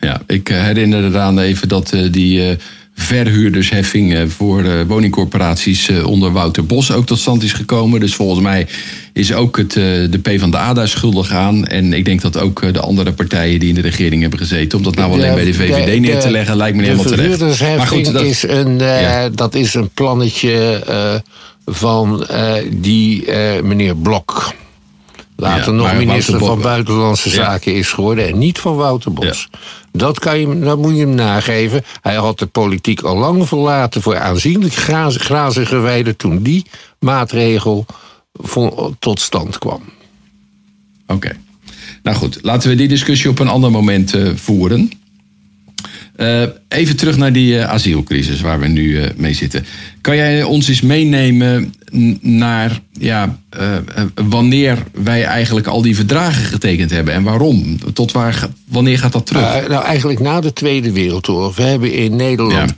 Ja, 0.01 0.21
ik 0.27 0.49
eh, 0.49 0.61
herinner 0.61 1.05
eraan 1.05 1.39
even 1.39 1.67
dat 1.67 1.91
eh, 1.91 2.11
die 2.11 2.57
verhuurdersheffing 2.95 4.13
eh, 4.13 4.21
voor 4.27 4.63
eh, 4.63 4.71
woningcorporaties 4.87 5.89
eh, 5.89 6.07
onder 6.07 6.31
Wouter 6.31 6.65
Bos 6.65 6.91
ook 6.91 7.05
tot 7.05 7.19
stand 7.19 7.43
is 7.43 7.53
gekomen. 7.53 7.99
Dus 7.99 8.15
volgens 8.15 8.41
mij 8.41 8.67
is 9.13 9.33
ook 9.33 9.57
het, 9.57 9.75
eh, 9.75 9.83
de 9.83 10.19
PvdA 10.21 10.73
daar 10.73 10.87
schuldig 10.87 11.31
aan. 11.31 11.65
En 11.65 11.93
ik 11.93 12.05
denk 12.05 12.21
dat 12.21 12.37
ook 12.39 12.73
de 12.73 12.79
andere 12.79 13.11
partijen 13.13 13.59
die 13.59 13.69
in 13.69 13.75
de 13.75 13.81
regering 13.81 14.21
hebben 14.21 14.39
gezeten... 14.39 14.77
om 14.77 14.83
dat 14.83 14.95
nou 14.95 15.11
alleen 15.11 15.33
bij 15.35 15.45
de 15.45 15.53
VVD 15.53 15.85
de- 15.85 15.99
neer 15.99 16.19
te 16.19 16.25
de- 16.25 16.31
leggen, 16.31 16.55
lijkt 16.55 16.75
me 16.77 16.81
niet 16.81 16.91
de 16.91 16.97
helemaal 16.97 17.17
terecht. 17.17 17.37
verhuurdersheffing 17.39 18.07
dat, 18.07 18.21
is, 18.23 18.43
een, 18.47 18.77
dat 19.35 19.55
is 19.55 19.73
een 19.73 19.89
plannetje 19.89 20.83
van 21.65 22.27
die 22.71 23.25
meneer 23.63 23.95
Blok. 23.95 24.53
Later 25.43 25.73
Ja, 25.73 25.79
nog 25.79 25.93
minister 25.93 26.39
van 26.39 26.61
Buitenlandse 26.61 27.29
Ja. 27.29 27.35
Zaken 27.35 27.75
is 27.75 27.91
geworden 27.91 28.27
en 28.27 28.37
niet 28.37 28.59
van 28.59 28.75
Wouter 28.75 29.13
Bos. 29.13 29.49
Dat, 29.91 30.19
kan 30.19 30.39
je, 30.39 30.59
dat 30.59 30.77
moet 30.77 30.95
je 30.95 30.99
hem 30.99 31.15
nageven. 31.15 31.83
Hij 32.01 32.15
had 32.15 32.39
de 32.39 32.45
politiek 32.45 33.01
al 33.01 33.17
lang 33.17 33.47
verlaten 33.47 34.01
voor 34.01 34.17
aanzienlijk 34.19 34.73
graz- 34.73 35.17
grazige 35.17 35.77
weiden 35.77 36.15
toen 36.15 36.43
die 36.43 36.65
maatregel 36.99 37.85
tot 38.99 39.19
stand 39.19 39.57
kwam. 39.57 39.81
Oké. 41.07 41.35
Nou 42.03 42.17
goed, 42.17 42.39
laten 42.41 42.69
we 42.69 42.75
die 42.75 42.87
discussie 42.87 43.29
op 43.29 43.39
een 43.39 43.47
ander 43.47 43.71
moment 43.71 44.13
eh, 44.13 44.29
voeren. 44.35 44.91
Uh, 46.17 46.43
even 46.67 46.95
terug 46.95 47.17
naar 47.17 47.33
die 47.33 47.53
uh, 47.53 47.63
asielcrisis 47.63 48.41
waar 48.41 48.59
we 48.59 48.67
nu 48.67 48.83
uh, 48.83 49.05
mee 49.15 49.33
zitten. 49.33 49.65
Kan 50.01 50.15
jij 50.15 50.43
ons 50.43 50.67
eens 50.67 50.81
meenemen 50.81 51.73
naar 52.21 52.79
ja, 52.91 53.39
wanneer 54.15 54.77
wij 54.91 55.23
eigenlijk 55.23 55.67
al 55.67 55.81
die 55.81 55.95
verdragen 55.95 56.43
getekend 56.43 56.89
hebben 56.89 57.13
en 57.13 57.23
waarom? 57.23 57.77
Tot 57.93 58.11
waar, 58.11 58.47
wanneer 58.65 58.99
gaat 58.99 59.11
dat 59.11 59.25
terug? 59.25 59.67
nou, 59.67 59.83
eigenlijk 59.83 60.19
na 60.19 60.41
de 60.41 60.53
Tweede 60.53 60.91
Wereldoorlog. 60.91 61.55
We 61.55 61.63
hebben 61.63 61.93
in 61.93 62.15
Nederland 62.15 62.69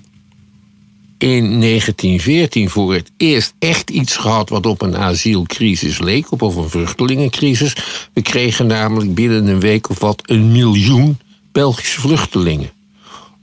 ja. 1.17 1.27
in 1.27 1.59
1914 1.59 2.69
voor 2.69 2.93
het 2.93 3.11
eerst 3.17 3.53
echt 3.59 3.89
iets 3.89 4.15
gehad 4.15 4.49
wat 4.49 4.65
op 4.65 4.81
een 4.81 4.97
asielcrisis 4.97 5.99
leek, 5.99 6.31
op 6.31 6.41
of 6.41 6.55
een 6.55 6.69
vluchtelingencrisis. 6.69 7.75
We 8.13 8.21
kregen 8.21 8.67
namelijk 8.67 9.13
binnen 9.13 9.47
een 9.47 9.59
week 9.59 9.89
of 9.89 9.99
wat 9.99 10.21
een 10.25 10.51
miljoen 10.51 11.17
Belgische 11.51 12.01
vluchtelingen 12.01 12.74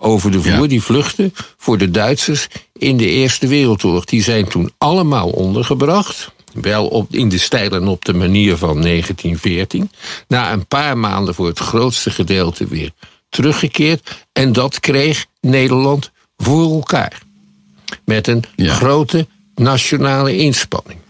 over 0.02 0.30
de 0.30 0.42
voer, 0.42 0.68
die 0.68 0.82
vluchten 0.82 1.34
voor 1.56 1.78
de 1.78 1.90
Duitsers 1.90 2.48
in 2.72 2.96
de 2.96 3.06
Eerste 3.06 3.46
Wereldoorlog. 3.46 4.04
Die 4.04 4.22
zijn 4.22 4.48
toen 4.48 4.72
allemaal 4.78 5.28
ondergebracht. 5.28 6.30
Wel 6.52 6.86
op, 6.86 7.14
in 7.14 7.28
de 7.28 7.38
stijl 7.38 7.70
en 7.70 7.88
op 7.88 8.04
de 8.04 8.14
manier 8.14 8.56
van 8.56 8.82
1914. 8.82 9.90
Na 10.28 10.52
een 10.52 10.66
paar 10.66 10.98
maanden 10.98 11.34
voor 11.34 11.46
het 11.46 11.58
grootste 11.58 12.10
gedeelte 12.10 12.66
weer 12.66 12.90
teruggekeerd. 13.28 14.26
En 14.32 14.52
dat 14.52 14.80
kreeg 14.80 15.26
Nederland 15.40 16.10
voor 16.36 16.72
elkaar. 16.72 17.22
Met 18.04 18.26
een 18.26 18.44
grote 18.56 19.26
nationale 19.54 20.36
inspanning. 20.36 21.01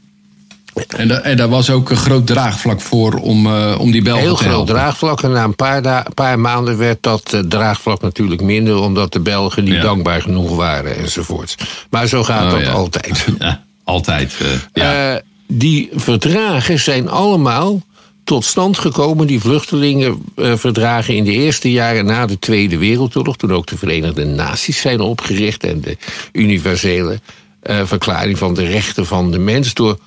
En, 0.89 1.25
en 1.25 1.37
daar 1.37 1.49
was 1.49 1.71
ook 1.71 1.91
een 1.91 1.97
groot 1.97 2.27
draagvlak 2.27 2.81
voor 2.81 3.15
om, 3.15 3.47
uh, 3.47 3.75
om 3.79 3.91
die 3.91 4.03
Belgen 4.03 4.23
Heel 4.23 4.37
te 4.37 4.43
helpen. 4.45 4.67
groot 4.67 4.77
draagvlak. 4.77 5.23
En 5.23 5.31
na 5.31 5.45
een 5.45 5.55
paar, 5.57 6.07
paar 6.15 6.39
maanden 6.39 6.79
werd 6.79 7.03
dat 7.03 7.33
uh, 7.35 7.41
draagvlak 7.41 8.01
natuurlijk 8.03 8.41
minder... 8.41 8.77
omdat 8.81 9.13
de 9.13 9.21
Belgen 9.21 9.65
niet 9.65 9.75
Ja. 9.75 9.81
dankbaar 9.83 10.23
genoeg 10.23 10.57
waren 10.57 10.97
enzovoorts. 10.97 11.55
Maar 11.91 12.07
zo 12.07 12.25
gaat 12.25 12.45
Oh, 12.45 12.51
dat 12.51 12.61
ja. 12.61 12.71
altijd. 12.73 13.27
Ja, 13.39 13.63
altijd. 13.85 14.35
eh, 14.41 14.47
ja. 14.73 15.13
Eh, 15.15 15.21
die 15.47 15.89
verdragen 15.95 16.79
zijn 16.81 17.09
allemaal 17.09 17.81
tot 18.25 18.45
stand 18.45 18.79
gekomen, 18.79 19.27
die 19.27 19.41
vluchtelingenverdragen 19.41 21.15
in 21.17 21.25
de 21.25 21.31
eerste 21.33 21.71
jaren 21.71 22.05
na 22.05 22.27
de 22.27 22.39
Tweede 22.39 22.79
Wereldoorlog, 22.79 23.37
toen 23.37 23.53
ook 23.53 23.67
de 23.67 23.77
Verenigde 23.79 24.25
Naties 24.25 24.81
zijn 24.81 25.01
opgericht 25.01 25.65
en 25.65 25.81
de 25.81 25.97
universele 26.33 27.21
eh, 27.63 27.81
verklaring 27.85 28.39
van 28.39 28.55
de 28.55 28.65
rechten 28.67 29.07
van 29.07 29.31
de 29.31 29.39
mens 29.39 29.75
door 29.75 29.99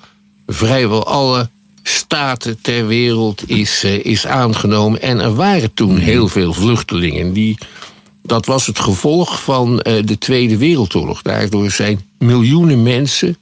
vrijwel 0.46 1.06
alle 1.06 1.48
staten 1.82 2.58
ter 2.60 2.86
wereld 2.86 3.48
is, 3.48 3.84
eh, 3.84 4.04
is 4.04 4.26
aangenomen. 4.26 5.02
En 5.02 5.20
er 5.20 5.34
waren 5.34 5.74
toen 5.74 5.96
heel 5.96 6.28
veel 6.28 6.52
vluchtelingen 6.52 7.32
die. 7.32 7.58
Dat 8.22 8.46
was 8.46 8.66
het 8.66 8.78
gevolg 8.78 9.42
van 9.42 9.80
eh, 9.80 9.94
de 10.04 10.18
Tweede 10.18 10.56
Wereldoorlog. 10.56 11.22
Daardoor 11.22 11.70
zijn 11.70 12.00
miljoenen 12.18 12.82
mensen 12.82 13.36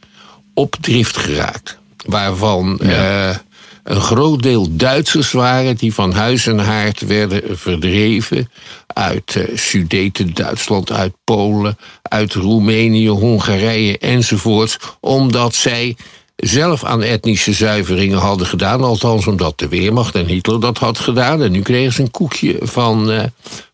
op 0.54 0.76
drift 0.80 1.16
geraakt. 1.16 1.78
Waarvan 2.06 2.78
Ja. 2.82 3.30
eh, 3.30 3.36
een 3.84 4.00
groot 4.00 4.42
deel 4.42 4.76
Duitsers 4.76 5.32
waren 5.32 5.76
die 5.76 5.94
van 5.94 6.12
huis 6.12 6.46
en 6.46 6.58
haard 6.58 7.00
werden 7.00 7.58
verdreven. 7.58 8.50
Uit 8.86 9.36
eh 9.36 9.56
Sudeten-Duitsland, 9.56 10.92
uit 10.92 11.12
Polen, 11.24 11.78
uit 12.02 12.32
Roemenië, 12.34 13.08
Hongarije 13.08 13.98
enzovoorts. 13.98 14.78
Omdat 15.00 15.54
zij 15.54 15.96
zelf 16.36 16.84
aan 16.84 17.02
etnische 17.02 17.52
zuiveringen 17.52 18.18
hadden 18.18 18.46
gedaan. 18.46 18.82
Althans, 18.82 19.26
omdat 19.26 19.58
de 19.58 19.68
Weermacht 19.68 20.14
en 20.14 20.26
Hitler 20.26 20.60
dat 20.60 20.78
had 20.78 20.98
gedaan. 20.98 21.42
En 21.42 21.52
nu 21.52 21.62
kregen 21.62 21.92
ze 21.92 22.02
een 22.02 22.10
koekje 22.10 22.58
van, 22.62 23.10
eh, 23.10 23.24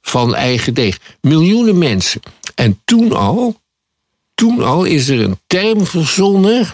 van 0.02 0.34
eigen 0.34 0.74
deeg. 0.74 0.98
Miljoenen 1.20 1.78
mensen. 1.78 2.20
En 2.54 2.80
toen 2.84 3.12
al, 3.12 3.60
toen 4.34 4.62
al 4.62 4.84
is 4.84 5.08
er 5.08 5.20
een 5.20 5.38
term 5.46 5.86
verzonnen. 5.86 6.68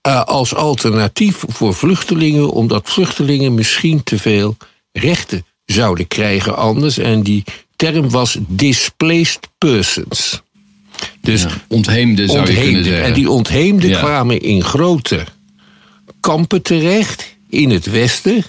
eh, 0.00 0.22
als 0.24 0.54
alternatief 0.54 1.44
voor 1.48 1.74
vluchtelingen, 1.74 2.50
omdat 2.50 2.90
vluchtelingen 2.90 3.54
misschien 3.54 4.02
te 4.02 4.18
veel 4.18 4.56
rechten 4.92 5.46
zouden 5.64 6.06
krijgen 6.06 6.56
anders. 6.56 6.98
En 6.98 7.22
die 7.22 7.44
term 7.76 8.10
was 8.10 8.38
displaced 8.40 9.48
persons. 9.58 10.42
Dus 11.24 11.42
Ja, 11.42 11.48
Ontheemde 11.68 12.26
zou 12.26 12.38
je 12.38 12.44
kunnen 12.44 12.58
ontheemden. 12.64 12.84
zeggen. 12.84 13.04
En 13.04 13.12
die 13.12 13.30
ontheemden 13.30 13.88
Ja. 13.90 13.98
kwamen 13.98 14.40
in 14.40 14.64
grote 14.64 15.24
kampen 16.20 16.62
terecht 16.62 17.36
in 17.48 17.70
het 17.70 17.86
Westen. 17.90 18.44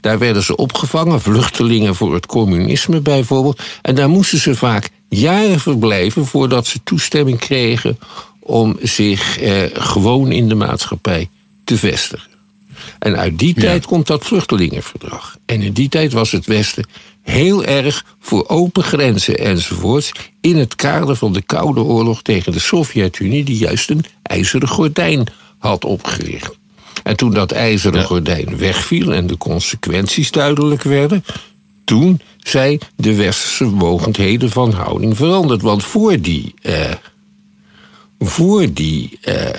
Daar 0.00 0.18
werden 0.18 0.42
ze 0.42 0.56
opgevangen, 0.56 1.20
vluchtelingen 1.20 1.94
voor 1.94 2.14
het 2.14 2.26
communisme 2.26 3.00
bijvoorbeeld. 3.00 3.60
En 3.82 3.94
daar 3.94 4.08
moesten 4.08 4.38
ze 4.38 4.54
vaak 4.54 4.88
jaren 5.08 5.60
verblijven 5.60 6.26
voordat 6.26 6.66
ze 6.66 6.78
toestemming 6.84 7.38
kregen 7.38 7.98
om 8.40 8.76
zich 8.82 9.38
eh, 9.40 9.62
gewoon 9.72 10.32
in 10.32 10.48
de 10.48 10.54
maatschappij 10.54 11.28
te 11.64 11.76
vestigen. 11.76 12.29
En 13.00 13.16
uit 13.16 13.38
die 13.38 13.54
tijd 13.54 13.86
komt 13.86 14.06
dat 14.06 14.24
vluchtelingenverdrag. 14.24 15.36
En 15.46 15.62
in 15.62 15.72
die 15.72 15.88
tijd 15.88 16.12
was 16.12 16.32
het 16.32 16.46
Westen 16.46 16.84
heel 17.22 17.64
erg 17.64 18.04
voor 18.20 18.48
open 18.48 18.82
grenzen 18.82 19.38
enzovoorts. 19.38 20.12
in 20.40 20.56
het 20.56 20.74
kader 20.74 21.16
van 21.16 21.32
de 21.32 21.42
Koude 21.42 21.80
Oorlog 21.80 22.22
tegen 22.22 22.52
de 22.52 22.58
Sovjet-Unie, 22.58 23.44
die 23.44 23.56
juist 23.58 23.90
een 23.90 24.04
ijzeren 24.22 24.68
gordijn 24.68 25.26
had 25.58 25.84
opgericht. 25.84 26.58
En 27.02 27.16
toen 27.16 27.30
dat 27.32 27.52
ijzeren 27.52 28.00
Ja. 28.00 28.06
gordijn 28.06 28.56
wegviel 28.56 29.12
en 29.12 29.26
de 29.26 29.38
consequenties 29.38 30.30
duidelijk 30.30 30.82
werden. 30.82 31.24
toen 31.84 32.20
zijn 32.42 32.78
de 32.96 33.14
westerse 33.14 33.64
mogendheden 33.64 34.50
van 34.50 34.72
houding 34.72 35.16
veranderd. 35.16 35.62
Want 35.62 35.84
voor 35.84 36.20
die. 36.20 36.54
eh, 36.62 36.90
voor 38.18 38.72
die 38.72 39.18
eh, 39.22 39.50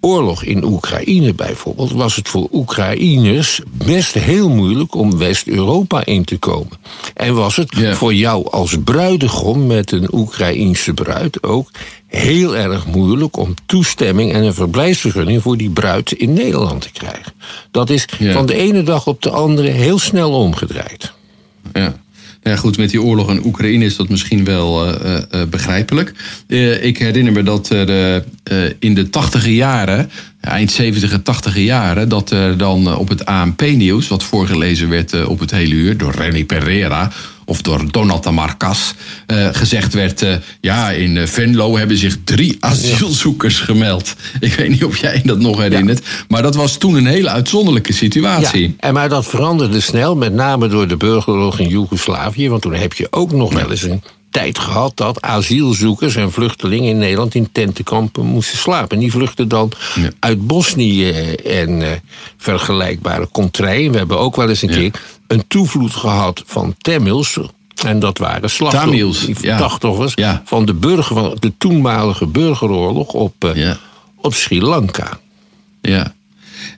oorlog 0.00 0.42
in 0.42 0.64
Oekraïne 0.64 1.34
bijvoorbeeld, 1.34 1.92
was 1.92 2.16
het 2.16 2.28
voor 2.28 2.48
Oekraïners 2.52 3.60
best 3.72 4.14
heel 4.14 4.48
moeilijk 4.48 4.94
om 4.94 5.18
West-Europa 5.18 6.04
in 6.04 6.24
te 6.24 6.38
komen. 6.38 6.78
En 7.14 7.34
was 7.34 7.56
het 7.56 7.74
voor 7.96 8.14
jou 8.14 8.50
als 8.50 8.76
bruidegom 8.84 9.66
met 9.66 9.92
een 9.92 10.08
Oekraïense 10.12 10.94
bruid 10.94 11.42
ook 11.42 11.70
heel 12.06 12.56
erg 12.56 12.86
moeilijk 12.86 13.36
om 13.36 13.54
toestemming 13.66 14.32
en 14.32 14.42
een 14.42 14.54
verblijfsvergunning 14.54 15.42
voor 15.42 15.56
die 15.56 15.70
bruid 15.70 16.12
in 16.12 16.32
Nederland 16.32 16.80
te 16.80 16.90
krijgen. 16.90 17.32
Dat 17.70 17.90
is 17.90 18.06
van 18.20 18.46
de 18.46 18.54
ene 18.54 18.82
dag 18.82 19.06
op 19.06 19.22
de 19.22 19.30
andere 19.30 19.68
heel 19.68 19.98
snel 19.98 20.32
omgedraaid. 20.32 21.12
Ja. 21.72 22.00
Ja, 22.42 22.56
goed, 22.56 22.76
met 22.76 22.90
die 22.90 23.02
oorlog 23.02 23.30
in 23.30 23.44
Oekraïne 23.44 23.84
is 23.84 23.96
dat 23.96 24.08
misschien 24.08 24.44
wel 24.44 24.86
eh, 24.86 25.14
eh, 25.14 25.22
eh, 25.30 25.48
begrijpelijk. 25.48 26.12
Ik 26.80 26.98
herinner 26.98 27.32
me 27.32 27.42
dat 27.42 27.70
er 27.70 28.24
in 28.78 28.94
de 28.94 29.10
tachtige 29.10 29.54
jaren, 29.54 30.10
eind 30.40 30.72
70 30.72 31.22
tachtige 31.22 31.64
jaren, 31.64 32.08
dat 32.08 32.30
er 32.30 32.58
dan 32.58 32.86
eh, 32.86 32.98
op 32.98 33.08
het 33.08 33.26
ANP-nieuws, 33.26 34.08
wat 34.08 34.24
voorgelezen 34.24 34.88
werd 34.88 35.12
eh, 35.12 35.28
op 35.28 35.38
het 35.38 35.50
hele 35.50 35.74
uur 35.74 35.96
door 35.96 36.12
René 36.12 36.44
Pereira 36.44 37.10
of 37.44 37.62
door 37.62 37.90
Donata 37.90 38.30
Marcas, 38.30 38.94
eh, 39.26 39.48
gezegd 39.52 39.94
werd: 39.94 40.24
ja, 40.60 40.90
in 40.90 41.28
Venlo 41.28 41.76
hebben 41.76 41.96
zich 41.96 42.16
drie 42.24 42.56
asielzoekers 42.60 43.58
gemeld. 43.58 44.14
Ik 44.40 44.54
weet 44.54 44.68
niet 44.68 44.84
of 44.84 44.96
jij 44.96 45.22
dat 45.24 45.38
nog 45.38 45.58
herinnert, 45.58 46.06
maar 46.28 46.42
dat 46.42 46.54
was 46.54 46.76
toen 46.76 46.94
een 46.94 47.06
hele 47.06 47.28
uitzonderlijke 47.28 47.92
situatie. 47.92 48.62
Ja, 48.62 48.74
en 48.78 48.94
maar 48.94 49.08
dat 49.08 49.26
veranderde 49.26 49.80
snel, 49.80 50.16
met 50.16 50.32
name 50.32 50.68
door 50.68 50.88
de 50.88 50.96
burgeroorlog 50.96 51.58
in 51.58 51.68
Joegoslavië. 51.68 52.48
Want 52.48 52.62
toen 52.62 52.74
heb 52.74 52.92
je 52.92 53.06
ook 53.10 53.32
nog 53.32 53.54
wel 53.54 53.70
eens 53.70 53.82
een 53.82 54.02
tijd 54.38 54.58
gehad 54.58 54.96
dat 54.96 55.22
asielzoekers 55.22 56.16
en 56.16 56.32
vluchtelingen 56.32 56.88
in 56.88 56.98
Nederland 56.98 57.34
in 57.34 57.48
tentenkampen 57.52 58.26
moesten 58.26 58.58
slapen. 58.58 58.88
En 58.90 58.98
die 58.98 59.10
vluchtten 59.10 59.48
dan 59.48 59.72
Ja. 59.94 60.10
uit 60.18 60.46
Bosnië 60.46 61.10
en 61.44 61.82
eh, 61.82 61.90
vergelijkbare 62.36 63.28
contraien. 63.32 63.92
We 63.92 63.98
hebben 63.98 64.18
ook 64.18 64.36
wel 64.36 64.48
eens 64.48 64.62
een 64.62 64.68
keer 64.68 64.92
een 65.26 65.44
toevloed 65.48 65.94
gehad 65.94 66.42
van 66.46 66.74
Tamils. 66.78 67.38
En 67.84 67.98
dat 67.98 68.18
waren 68.18 68.50
slachtoffers, 68.50 69.18
Tamils, 69.18 70.12
ja. 70.14 70.42
van 70.44 70.64
de, 70.66 70.74
burger, 70.74 71.16
van 71.16 71.36
de 71.38 71.52
toenmalige 71.58 72.26
burgeroorlog 72.26 73.12
op, 73.12 73.44
eh, 73.44 73.70
op 74.16 74.34
Sri 74.34 74.62
Lanka. 74.62 75.18
Ja. 75.82 76.14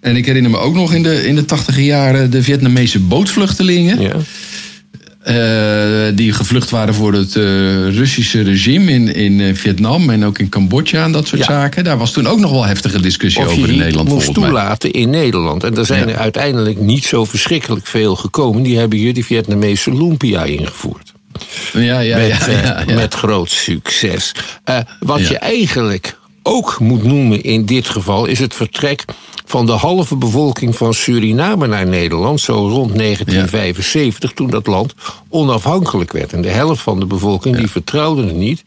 En 0.00 0.16
ik 0.16 0.26
herinner 0.26 0.50
me 0.50 0.58
ook 0.58 0.74
nog 0.74 0.92
in 0.94 1.02
de, 1.02 1.26
in 1.26 1.34
de 1.34 1.44
tachtige 1.44 1.84
jaren 1.84 2.30
de 2.30 2.42
Vietnamese 2.42 3.00
bootvluchtelingen. 3.00 4.00
Ja. 4.00 4.16
Eh, 5.20 6.06
die 6.14 6.32
gevlucht 6.32 6.70
waren 6.70 6.94
voor 6.94 7.12
het 7.12 7.36
eh, 7.36 7.42
Russische 7.88 8.42
regime 8.42 8.90
in, 8.92 9.14
in 9.14 9.40
eh, 9.40 9.54
Vietnam 9.54 10.10
en 10.10 10.24
ook 10.24 10.38
in 10.38 10.48
Cambodja 10.48 11.04
en 11.04 11.12
dat 11.12 11.26
soort 11.26 11.40
Ja. 11.40 11.46
zaken. 11.46 11.84
Daar 11.84 11.98
was 11.98 12.12
toen 12.12 12.26
ook 12.26 12.38
nog 12.38 12.50
wel 12.50 12.64
heftige 12.66 13.00
discussie 13.00 13.42
of 13.42 13.52
over 13.52 13.68
in 13.68 13.78
Nederland 13.78 14.08
moest 14.08 14.24
volgens 14.24 14.44
mij. 14.44 14.48
toelaten 14.54 14.90
in 14.90 15.10
Nederland. 15.10 15.64
En 15.64 15.76
er 15.76 15.86
zijn 15.86 16.08
Ja. 16.08 16.12
er 16.14 16.18
uiteindelijk 16.18 16.78
niet 16.80 17.04
zo 17.04 17.24
verschrikkelijk 17.24 17.86
veel 17.86 18.16
gekomen. 18.16 18.62
Die 18.62 18.78
hebben 18.78 18.98
hier 18.98 19.14
die 19.14 19.24
Vietnamese 19.24 19.94
lumpia 19.96 20.44
ingevoerd. 20.44 21.12
Ja, 21.72 22.00
ja, 22.00 22.16
met, 22.16 22.26
ja, 22.28 22.50
ja, 22.50 22.82
ja. 22.86 22.94
met 22.94 23.14
groot 23.14 23.50
succes. 23.50 24.32
Eh, 24.64 24.78
wat 25.00 25.28
je 25.28 25.38
eigenlijk 25.38 26.18
ook 26.42 26.78
moet 26.80 27.02
noemen 27.02 27.42
in 27.42 27.64
dit 27.64 27.88
geval 27.88 28.26
is 28.26 28.38
het 28.38 28.54
vertrek 28.54 29.04
van 29.44 29.66
de 29.66 29.72
halve 29.72 30.16
bevolking 30.16 30.76
van 30.76 30.94
Suriname 30.94 31.66
naar 31.66 31.86
Nederland, 31.86 32.40
zo 32.40 32.52
rond 32.52 32.96
1975, 32.96 34.32
toen 34.32 34.50
dat 34.50 34.66
land 34.66 34.94
onafhankelijk 35.28 36.12
werd. 36.12 36.32
En 36.32 36.42
de 36.42 36.48
helft 36.48 36.82
van 36.82 37.00
de 37.00 37.06
bevolking 37.06 37.56
die 37.56 37.70
vertrouwde 37.70 38.24
het 38.24 38.36
niet. 38.36 38.62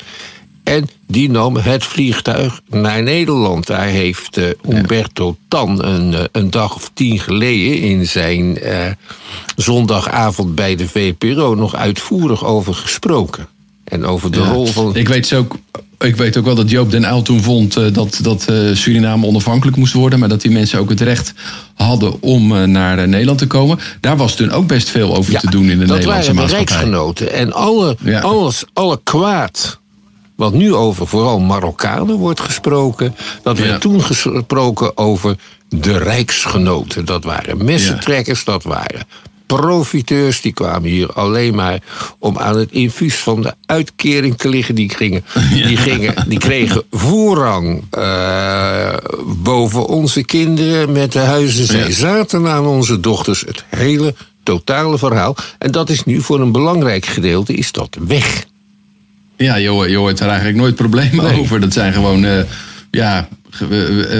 En 0.63 0.89
die 1.07 1.29
nam 1.29 1.55
het 1.55 1.83
vliegtuig 1.83 2.61
naar 2.69 3.03
Nederland. 3.03 3.67
Daar 3.67 3.85
heeft 3.85 4.37
uh, 4.37 4.45
Umberto 4.69 5.35
Tan 5.47 5.83
een, 5.85 6.11
uh, 6.13 6.19
een, 6.31 6.49
dag 6.49 6.75
of 6.75 6.91
tien 6.93 7.19
geleden 7.19 7.81
in 7.81 8.07
zijn 8.07 8.57
uh, 8.63 8.85
zondagavond 9.55 10.55
bij 10.55 10.75
de 10.75 10.87
VPRO 10.87 11.55
nog 11.55 11.75
uitvoerig 11.75 12.45
over 12.45 12.73
gesproken. 12.73 13.47
En 13.83 14.05
over 14.05 14.31
de 14.31 14.39
Ja. 14.39 14.51
rol 14.51 14.65
van. 14.65 14.95
Ik 14.95 15.07
weet, 15.07 15.33
ook, 15.33 15.55
ik 16.03 16.15
weet 16.15 16.37
ook 16.37 16.45
wel 16.45 16.55
dat 16.55 16.69
Joop 16.69 16.91
den 16.91 17.03
Uyl 17.03 17.21
toen 17.21 17.41
vond 17.43 17.75
eh, 17.77 17.93
dat, 17.93 18.19
dat 18.21 18.45
eh, 18.47 18.55
Suriname 18.73 19.25
onafhankelijk 19.25 19.77
moest 19.77 19.93
worden. 19.93 20.19
Maar 20.19 20.29
dat 20.29 20.41
die 20.41 20.51
mensen 20.51 20.79
ook 20.79 20.89
het 20.89 21.01
recht 21.01 21.33
hadden 21.73 22.21
om 22.21 22.55
eh, 22.55 22.63
naar 22.63 23.07
Nederland 23.07 23.37
te 23.37 23.47
komen. 23.47 23.79
Daar 23.99 24.17
was 24.17 24.35
toen 24.35 24.51
ook 24.51 24.67
best 24.67 24.89
veel 24.89 25.15
over 25.15 25.39
te 25.39 25.49
doen 25.49 25.69
in 25.69 25.79
de 25.79 25.85
dat 25.85 25.97
Nederlandse 25.97 26.33
waren 26.33 26.47
de 26.47 26.55
maatschappij. 26.55 26.75
rijksgenoten. 26.75 27.33
En 27.33 27.53
alle, 27.53 27.97
Ja. 28.03 28.19
alles, 28.19 28.63
alle 28.73 28.99
kwaad 29.03 29.79
wat 30.35 30.53
nu 30.53 30.73
over 30.73 31.07
vooral 31.07 31.39
Marokkanen 31.39 32.15
wordt 32.15 32.39
gesproken... 32.39 33.15
dat 33.43 33.57
werd 33.57 33.69
Ja. 33.69 33.77
toen 33.77 34.03
gesproken 34.03 34.97
over 34.97 35.35
de 35.69 35.97
rijksgenoten. 35.97 37.05
Dat 37.05 37.23
waren 37.23 37.65
messentrekkers, 37.65 38.43
dat 38.43 38.63
waren 38.63 39.01
profiteurs. 39.55 40.41
Die 40.41 40.53
kwamen 40.53 40.89
hier 40.89 41.13
alleen 41.13 41.55
maar 41.55 41.79
om 42.19 42.37
aan 42.37 42.57
het 42.57 42.71
infuus 42.71 43.15
van 43.15 43.41
de 43.41 43.53
uitkering 43.65 44.37
te 44.37 44.49
liggen. 44.49 44.75
Die, 44.75 44.89
gingen, 44.89 45.23
die, 45.67 45.77
gingen, 45.77 46.13
die 46.27 46.39
kregen 46.39 46.83
voorrang 46.91 47.83
eh, 47.89 48.93
boven 49.25 49.85
onze 49.85 50.23
kinderen 50.23 50.91
met 50.91 51.11
de 51.11 51.19
huizen. 51.19 51.65
Zij 51.65 51.91
zaten 51.91 52.47
aan 52.47 52.65
onze 52.65 52.99
dochters. 52.99 53.41
Het 53.41 53.63
hele 53.69 54.15
totale 54.43 54.97
verhaal. 54.97 55.35
En 55.57 55.71
dat 55.71 55.89
is 55.89 56.03
nu 56.03 56.21
voor 56.21 56.41
een 56.41 56.51
belangrijk 56.51 57.05
gedeelte 57.05 57.53
is 57.53 57.71
dat 57.71 57.97
weg. 58.07 58.45
Ja, 59.37 59.55
je 59.55 59.67
hoort, 59.69 59.89
je 59.89 59.97
hoort 59.97 60.19
er 60.19 60.27
eigenlijk 60.27 60.57
nooit 60.57 60.75
problemen 60.75 61.25
Nee. 61.25 61.39
over. 61.39 61.59
Dat 61.59 61.73
zijn 61.73 61.93
gewoon 61.93 62.25
eh, 62.25 62.43
ja, 62.91 63.27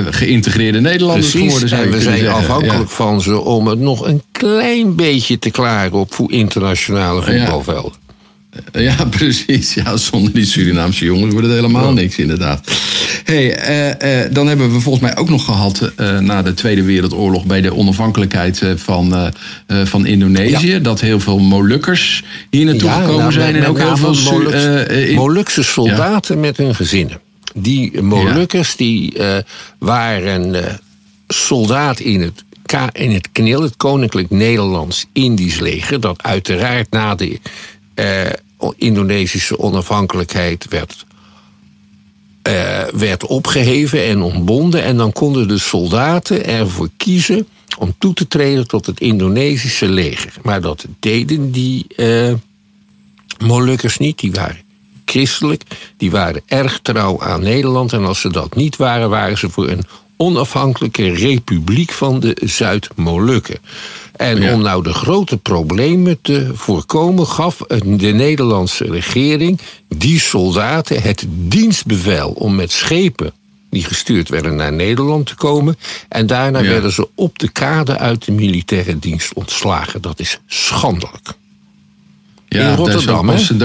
geïntegreerde 0.10 0.82
Nederlanders 0.82 1.30
Precies, 1.30 1.46
geworden. 1.46 1.70
Zou 1.70 1.84
en 1.84 1.92
we 1.92 2.02
zijn 2.02 2.18
zeggen. 2.18 2.36
afhankelijk 2.36 2.90
van 2.90 3.22
ze 3.22 3.40
om 3.40 3.68
het 3.68 3.80
nog 3.80 4.06
een 4.08 4.22
klein 4.32 4.96
beetje 4.96 5.40
te 5.40 5.50
klaren 5.50 6.00
op 6.00 6.14
internationale 6.28 7.22
voetbalvelden. 7.22 7.92
Ja. 7.92 8.02
Ja, 8.74 8.96
precies. 9.18 9.74
Ja, 9.74 9.98
zonder 9.98 10.34
die 10.34 10.46
Surinaamse 10.46 11.06
jongens 11.06 11.32
wordt 11.32 11.48
het 11.48 11.56
helemaal 11.56 11.94
niks, 11.94 12.18
inderdaad. 12.18 12.72
Hey, 13.24 13.56
eh, 13.56 14.24
eh, 14.24 14.32
dan 14.32 14.48
hebben 14.48 14.74
we 14.74 14.80
volgens 14.80 15.04
mij 15.04 15.18
ook 15.18 15.30
nog 15.30 15.46
gehad 15.46 15.92
eh, 15.96 16.20
na 16.20 16.42
de 16.42 16.54
Tweede 16.54 16.84
Wereldoorlog 16.84 17.46
bij 17.46 17.62
de 17.62 17.76
onafhankelijkheid 17.76 18.62
eh, 18.62 18.72
van, 18.76 19.16
eh, 19.16 19.28
eh, 19.68 19.88
van 19.88 20.06
Indonesië. 20.06 20.82
Dat 20.82 21.02
heel 21.02 21.20
veel 21.20 21.40
Molukkers 21.40 22.24
hier 22.50 22.66
naartoe 22.66 22.90
gekomen 22.90 23.18
nou, 23.18 23.32
zijn. 23.32 23.56
En 23.56 23.66
ook 23.66 23.78
heel 23.78 23.98
veel 23.98 24.52
eh, 24.52 25.10
eh, 25.10 25.16
Molukse 25.16 25.64
soldaten 25.64 26.40
met 26.40 26.58
hun 26.58 26.76
gezinnen. 26.76 27.20
Die 27.54 28.02
Molukkers 28.02 28.76
die 28.76 29.18
eh, 29.18 29.38
waren 29.78 30.56
eh, 30.66 30.74
soldaat 31.28 32.00
in 32.00 32.22
het, 32.22 32.44
in 32.92 33.12
het 33.12 33.32
KNIL, 33.32 33.62
het 33.62 33.78
Koninklijk 33.78 34.30
Nederlands-Indisch 34.30 35.60
leger. 35.60 36.00
Dat 36.00 36.24
uiteraard 36.24 36.92
na 36.92 37.16
de 37.16 37.40
eh, 37.94 38.30
Indonesische 38.76 39.60
onafhankelijkheid 39.60 40.66
werd 40.70 41.06
werd 42.96 43.26
opgeheven 43.26 44.04
en 44.04 44.22
ontbonden. 44.22 44.84
En 44.84 44.98
dan 44.98 45.12
konden 45.12 45.48
de 45.48 45.58
soldaten 45.58 46.46
ervoor 46.46 46.90
kiezen 46.98 47.48
om 47.78 47.96
toe 47.98 48.14
te 48.14 48.28
treden 48.28 48.68
tot 48.68 48.86
het 48.86 49.00
Indonesische 49.00 49.88
leger. 49.88 50.34
Maar 50.42 50.62
dat 50.62 50.86
deden 51.00 51.52
die 51.52 51.88
Molukkers 53.40 53.98
niet. 53.98 54.20
Die 54.20 54.32
waren 54.32 54.63
christelijk, 55.06 55.64
die 55.98 56.12
waren 56.12 56.42
erg 56.46 56.80
trouw 56.82 57.22
aan 57.22 57.42
Nederland. 57.42 57.94
En 57.94 58.06
als 58.06 58.22
ze 58.22 58.30
dat 58.32 58.56
niet 58.56 58.76
waren, 58.76 59.10
waren 59.10 59.38
ze 59.38 59.50
voor 59.50 59.70
een 59.70 59.84
onafhankelijke 60.18 61.12
republiek 61.14 61.92
van 61.92 62.20
de 62.20 62.38
Zuid-Molukken. 62.46 63.58
En 64.16 64.42
Ja. 64.42 64.54
om 64.54 64.62
nou 64.62 64.84
de 64.84 64.94
grote 64.94 65.38
problemen 65.38 66.22
te 66.22 66.52
voorkomen, 66.54 67.28
gaf 67.28 67.58
de 67.84 68.12
Nederlandse 68.14 68.84
regering 68.86 69.60
die 69.88 70.20
soldaten 70.20 71.02
het 71.02 71.26
dienstbevel 71.30 72.30
om 72.30 72.56
met 72.56 72.72
schepen 72.72 73.34
die 73.70 73.84
gestuurd 73.84 74.30
werden 74.30 74.56
naar 74.56 74.74
Nederland 74.74 75.26
te 75.26 75.36
komen. 75.36 75.78
En 76.10 76.28
daarna 76.28 76.60
Ja. 76.60 76.70
werden 76.70 76.92
ze 76.92 77.08
op 77.16 77.40
de 77.40 77.50
kade 77.50 77.98
uit 77.98 78.26
de 78.26 78.32
militaire 78.32 79.00
dienst 79.00 79.34
ontslagen. 79.34 80.02
Dat 80.02 80.20
is 80.20 80.40
schandelijk. 80.48 81.28
Ja, 82.48 82.66
In 82.66 82.70
is 82.72 82.76
Rotterdam, 82.78 83.26
pas 83.26 83.48
hè? 83.48 83.58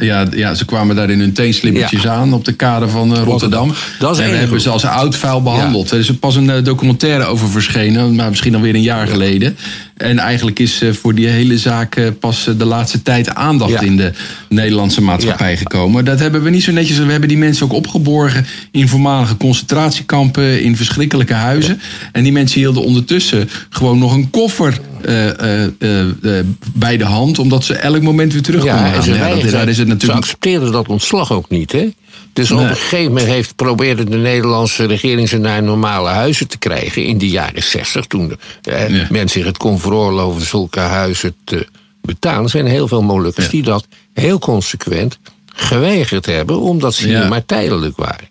Ja, 0.00 0.26
ja, 0.30 0.54
ze 0.54 0.64
kwamen 0.64 0.96
daar 0.96 1.10
in 1.10 1.20
hun 1.20 1.32
teenslippertjes 1.32 2.02
Ja. 2.02 2.12
aan 2.12 2.32
op 2.32 2.44
de 2.44 2.52
kade 2.52 2.88
van 2.88 3.16
eh, 3.16 3.22
Rotterdam. 3.22 3.72
Dat 3.98 4.18
is 4.18 4.24
en 4.24 4.30
we 4.30 4.36
hebben 4.36 4.60
ze 4.60 4.68
als 4.70 4.84
oud-vuil 4.84 5.42
behandeld. 5.42 5.90
Er 5.90 5.98
is 5.98 6.10
pas 6.20 6.36
een 6.36 6.50
eh, 6.50 6.64
documentaire 6.64 7.24
over 7.24 7.48
verschenen, 7.48 8.14
maar 8.14 8.28
misschien 8.28 8.54
alweer 8.54 8.74
een 8.74 8.82
jaar 8.82 9.06
geleden. 9.06 9.56
En 9.98 10.18
eigenlijk 10.18 10.58
is 10.58 10.80
eh, 10.82 10.92
voor 10.92 11.14
die 11.14 11.26
hele 11.26 11.58
zaak 11.58 11.96
eh, 11.96 12.06
pas 12.20 12.46
eh, 12.46 12.54
de 12.58 12.64
laatste 12.64 13.02
tijd 13.02 13.34
aandacht 13.34 13.70
Ja. 13.72 13.80
in 13.80 13.96
de 13.96 14.12
Nederlandse 14.48 15.02
maatschappij 15.02 15.50
Ja. 15.50 15.56
gekomen. 15.56 16.04
Dat 16.04 16.18
hebben 16.18 16.42
we 16.42 16.50
niet 16.50 16.62
zo 16.62 16.72
netjes. 16.72 16.98
We 16.98 17.10
hebben 17.10 17.28
die 17.28 17.38
mensen 17.38 17.64
ook 17.66 17.72
opgeborgen 17.72 18.46
in 18.70 18.88
voormalige 18.88 19.36
concentratiekampen, 19.36 20.62
in 20.62 20.76
verschrikkelijke 20.76 21.34
huizen. 21.34 21.80
En 22.12 22.22
die 22.22 22.32
mensen 22.32 22.60
hielden 22.60 22.82
ondertussen 22.84 23.48
gewoon 23.70 23.98
nog 23.98 24.14
een 24.14 24.30
koffer 24.30 24.80
bij 26.74 26.96
de 26.96 27.04
hand, 27.04 27.38
omdat 27.38 27.64
ze 27.64 27.74
elk 27.74 28.02
moment 28.02 28.32
weer 28.32 28.42
terug 28.42 28.60
konden 28.60 28.78
gaan. 28.92 29.02
ze, 29.02 29.14
Ja, 29.14 29.28
dat, 29.28 29.50
daar 29.50 29.68
is 29.68 29.76
het 29.76 29.76
ze 29.76 29.84
natuurlijk. 29.84 30.18
accepteerden 30.20 30.72
dat 30.72 30.88
ontslag 30.88 31.32
ook 31.32 31.50
niet, 31.50 31.72
hè? 31.72 31.88
Dus 32.38 32.50
op 32.50 32.58
een 32.58 32.76
gegeven 32.76 33.06
moment 33.12 33.26
heeft, 33.26 33.56
probeerde 33.56 34.04
de 34.04 34.16
Nederlandse 34.16 34.84
regering 34.84 35.28
ze 35.28 35.38
naar 35.38 35.62
normale 35.62 36.08
huizen 36.08 36.48
te 36.48 36.58
krijgen 36.58 37.04
in 37.04 37.18
de 37.18 37.28
jaren 37.28 37.62
60. 37.62 38.06
Toen 38.06 38.36
eh, 38.62 38.88
Ja. 38.88 39.06
men 39.10 39.28
zich 39.28 39.44
het 39.44 39.56
kon 39.56 39.78
veroorloven 39.78 40.46
zulke 40.46 40.80
huizen 40.80 41.34
te 41.44 41.66
betalen. 42.00 42.42
Er 42.42 42.50
zijn 42.50 42.66
heel 42.66 42.88
veel 42.88 43.02
Molukkers 43.02 43.44
Ja. 43.44 43.50
die 43.50 43.62
dat 43.62 43.86
heel 44.12 44.38
consequent 44.38 45.18
geweigerd 45.46 46.26
hebben, 46.26 46.60
omdat 46.60 46.94
ze 46.94 47.06
hier 47.08 47.28
maar 47.28 47.44
tijdelijk 47.44 47.96
waren. 47.96 48.28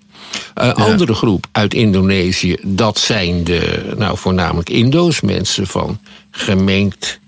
Een 0.54 0.74
andere 0.74 1.14
groep 1.14 1.48
uit 1.52 1.74
Indonesië, 1.74 2.56
dat 2.64 3.00
zijn 3.00 3.44
de, 3.44 3.94
nou 3.98 4.18
voornamelijk 4.18 4.70
Indo's, 4.70 5.22
mensen 5.22 5.68
van 5.68 6.00
gemengd 6.32 7.20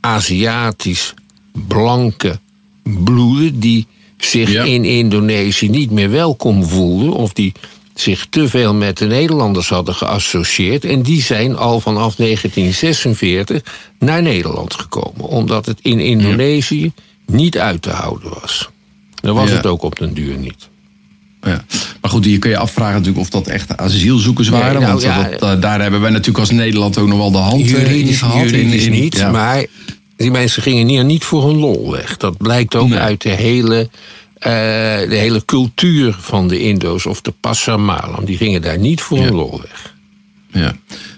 Aziatisch 0.00 1.14
blanke 1.68 2.38
bloeden 2.82 3.60
die 3.60 3.86
zich 4.24 4.50
Ja. 4.52 4.62
in 4.64 4.84
Indonesië 4.84 5.68
niet 5.68 5.90
meer 5.90 6.10
welkom 6.10 6.64
voelden 6.64 7.12
of 7.12 7.32
die 7.32 7.52
zich 7.94 8.26
te 8.30 8.48
veel 8.48 8.74
met 8.74 8.98
de 8.98 9.06
Nederlanders 9.06 9.68
hadden 9.68 9.94
geassocieerd 9.94 10.84
en 10.84 11.02
die 11.02 11.22
zijn 11.22 11.56
al 11.56 11.80
vanaf 11.80 12.14
1946 12.16 13.62
naar 13.98 14.22
Nederland 14.22 14.74
gekomen 14.74 15.24
omdat 15.28 15.66
het 15.66 15.78
in 15.82 16.00
Indonesië 16.00 16.92
niet 17.26 17.58
uit 17.58 17.82
te 17.82 17.90
houden 17.90 18.30
was. 18.40 18.68
Dan 19.20 19.34
was 19.34 19.48
Ja. 19.50 19.56
het 19.56 19.66
ook 19.66 19.82
op 19.82 19.98
den 19.98 20.14
duur 20.14 20.36
niet. 20.38 20.68
Ja. 21.42 21.64
Maar 22.00 22.10
goed, 22.10 22.24
hier 22.24 22.38
kun 22.38 22.50
je 22.50 22.56
afvragen 22.56 22.92
natuurlijk 22.94 23.20
of 23.20 23.28
dat 23.30 23.46
echt 23.46 23.76
asielzoekers 23.76 24.48
Nee, 24.50 24.60
waren. 24.60 24.80
nou, 24.80 24.86
want 24.92 25.02
ja, 25.02 25.22
dat, 25.38 25.42
eh, 25.54 25.60
daar 25.60 25.80
hebben 25.80 26.00
wij 26.00 26.10
natuurlijk 26.10 26.38
als 26.38 26.50
Nederland 26.50 26.98
ook 26.98 27.08
nog 27.08 27.18
wel 27.18 27.30
de 27.30 27.38
hand 27.38 27.60
eh, 27.62 27.68
in 27.68 27.78
Juridisch, 27.80 28.18
gehad. 28.18 28.34
in- 28.36 28.42
juridisch 28.50 28.84
in- 28.84 28.92
niet, 28.92 29.16
ja. 29.16 29.30
maar 29.30 29.64
die 30.22 30.30
mensen 30.30 30.62
gingen 30.62 30.88
hier 30.88 31.04
niet 31.04 31.24
voor 31.24 31.46
hun 31.46 31.56
lol 31.58 31.90
weg. 31.90 32.16
Dat 32.16 32.36
blijkt 32.36 32.74
ook 32.76 32.88
Nee. 32.88 32.98
uit 32.98 33.22
de 33.22 33.28
hele, 33.28 33.88
eh, 34.34 34.50
de 35.08 35.16
hele 35.16 35.44
cultuur 35.44 36.16
van 36.20 36.48
de 36.48 36.60
Indo's 36.60 37.06
of 37.06 37.20
de 37.20 37.32
Passamalam. 37.40 38.24
Die 38.24 38.36
gingen 38.36 38.62
daar 38.62 38.78
niet 38.78 39.00
voor 39.00 39.18
Ja. 39.18 39.24
hun 39.24 39.34
lol 39.34 39.60
weg. 39.60 39.94
Ja. 40.52 40.66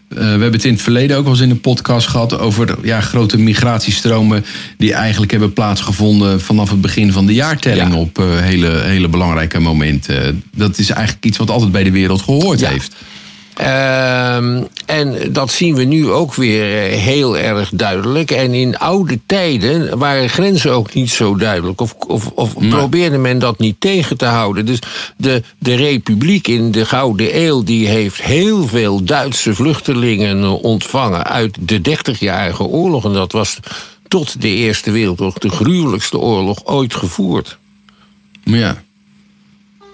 Eh, 0.08 0.16
we 0.20 0.24
hebben 0.24 0.52
het 0.52 0.64
in 0.64 0.72
het 0.72 0.82
verleden 0.82 1.16
ook 1.16 1.22
wel 1.22 1.32
eens 1.32 1.42
in 1.42 1.50
een 1.50 1.60
podcast 1.60 2.06
gehad 2.06 2.38
over 2.38 2.76
ja, 2.82 3.00
grote 3.00 3.38
migratiestromen 3.38 4.44
die 4.78 4.92
eigenlijk 4.94 5.30
hebben 5.30 5.52
plaatsgevonden 5.52 6.40
vanaf 6.40 6.70
het 6.70 6.80
begin 6.80 7.12
van 7.12 7.26
de 7.26 7.34
jaartelling 7.34 7.92
Ja. 7.92 7.98
op 7.98 8.18
eh, 8.18 8.24
hele, 8.40 8.68
hele 8.80 9.08
belangrijke 9.08 9.58
momenten. 9.60 10.42
dat 10.56 10.78
is 10.78 10.90
eigenlijk 10.90 11.24
iets 11.24 11.38
wat 11.38 11.50
altijd 11.50 11.72
bij 11.72 11.84
de 11.84 11.90
wereld 11.90 12.22
gehoord 12.22 12.60
Ja. 12.60 12.68
heeft. 12.70 12.94
En 14.94 15.32
dat 15.32 15.50
zien 15.50 15.74
we 15.74 15.84
nu 15.84 16.10
ook 16.10 16.34
weer 16.34 16.90
eh, 16.90 16.98
heel 16.98 17.38
erg 17.38 17.70
duidelijk. 17.72 18.30
En 18.30 18.54
in 18.54 18.78
oude 18.78 19.18
tijden 19.26 19.98
waren 19.98 20.28
grenzen 20.28 20.72
ook 20.72 20.94
niet 20.94 21.10
zo 21.10 21.36
duidelijk. 21.36 21.80
Of, 21.80 21.94
of, 22.06 22.26
of 22.34 22.68
probeerde 22.68 23.18
men 23.18 23.38
dat 23.38 23.58
niet 23.58 23.80
tegen 23.80 24.16
te 24.16 24.24
houden. 24.24 24.66
Dus 24.66 24.78
de, 25.16 25.42
de 25.58 25.74
republiek 25.74 26.48
in 26.48 26.70
de 26.70 26.84
Gouden 26.84 27.42
Eeuw... 27.42 27.62
die 27.62 27.86
heeft 27.86 28.22
heel 28.22 28.66
veel 28.66 29.04
Duitse 29.04 29.54
vluchtelingen 29.54 30.60
ontvangen... 30.60 31.24
uit 31.24 31.56
de 31.60 31.80
Dertigjarige 31.80 32.64
Oorlog. 32.64 33.04
En 33.04 33.12
dat 33.12 33.32
was 33.32 33.58
tot 34.08 34.40
de 34.40 34.48
Eerste 34.48 34.90
Wereldoorlog 34.90 35.38
de 35.38 35.50
gruwelijkste 35.50 36.18
oorlog 36.18 36.64
ooit 36.64 36.94
gevoerd. 36.94 37.58
Maar 38.44 38.58
ja. 38.58 38.82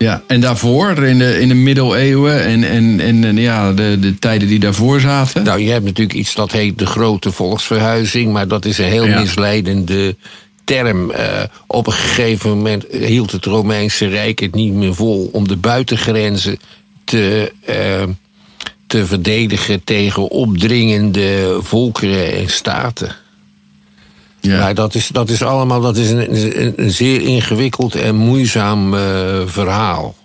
Ja, 0.05 0.23
en 0.27 0.41
daarvoor, 0.41 0.99
in 1.05 1.19
de, 1.19 1.41
in 1.41 1.49
de 1.49 1.55
middeleeuwen 1.55 2.45
en, 2.45 2.65
en, 2.65 3.01
en, 3.01 3.25
en 3.25 3.37
ja, 3.37 3.73
de, 3.73 3.97
de 4.01 4.19
tijden 4.19 4.49
die 4.49 4.59
daarvoor 4.59 5.01
zaten? 5.01 5.45
Nou, 5.45 5.61
je 5.61 5.71
hebt 5.71 5.85
natuurlijk 5.85 6.19
iets 6.19 6.35
dat 6.35 6.53
heet 6.53 6.79
de 6.79 6.87
grote 6.87 7.33
volksverhuizing, 7.33 8.33
maar 8.33 8.49
dat 8.49 8.65
is 8.65 8.79
een 8.79 8.85
heel 8.85 9.07
Ja. 9.07 9.21
misleidende 9.21 10.17
term. 10.65 11.11
Eh, 11.11 11.43
op 11.67 11.87
een 11.87 11.93
gegeven 11.93 12.51
moment 12.51 12.85
hield 12.91 13.33
het 13.33 13.45
Romeinse 13.45 14.09
Rijk 14.09 14.39
het 14.39 14.55
niet 14.55 14.73
meer 14.73 14.95
vol 14.95 15.29
om 15.33 15.49
de 15.49 15.57
buitengrenzen 15.57 16.59
te, 17.05 17.53
eh, 17.65 18.03
te 18.87 19.07
verdedigen 19.07 19.85
tegen 19.85 20.29
opdringende 20.31 21.59
volkeren 21.61 22.33
en 22.33 22.49
staten. 22.49 23.17
Ja. 24.41 24.59
Maar 24.59 24.75
dat 24.75 24.95
is, 24.95 25.09
dat 25.09 25.31
is 25.31 25.43
allemaal 25.43 25.81
dat 25.81 25.97
is 25.97 26.11
een, 26.11 26.35
een, 26.61 26.73
een 26.77 26.91
zeer 26.91 27.21
ingewikkeld 27.21 27.95
en 27.95 28.15
moeizaam 28.17 28.95
eh, 28.95 29.01
verhaal. 29.47 30.17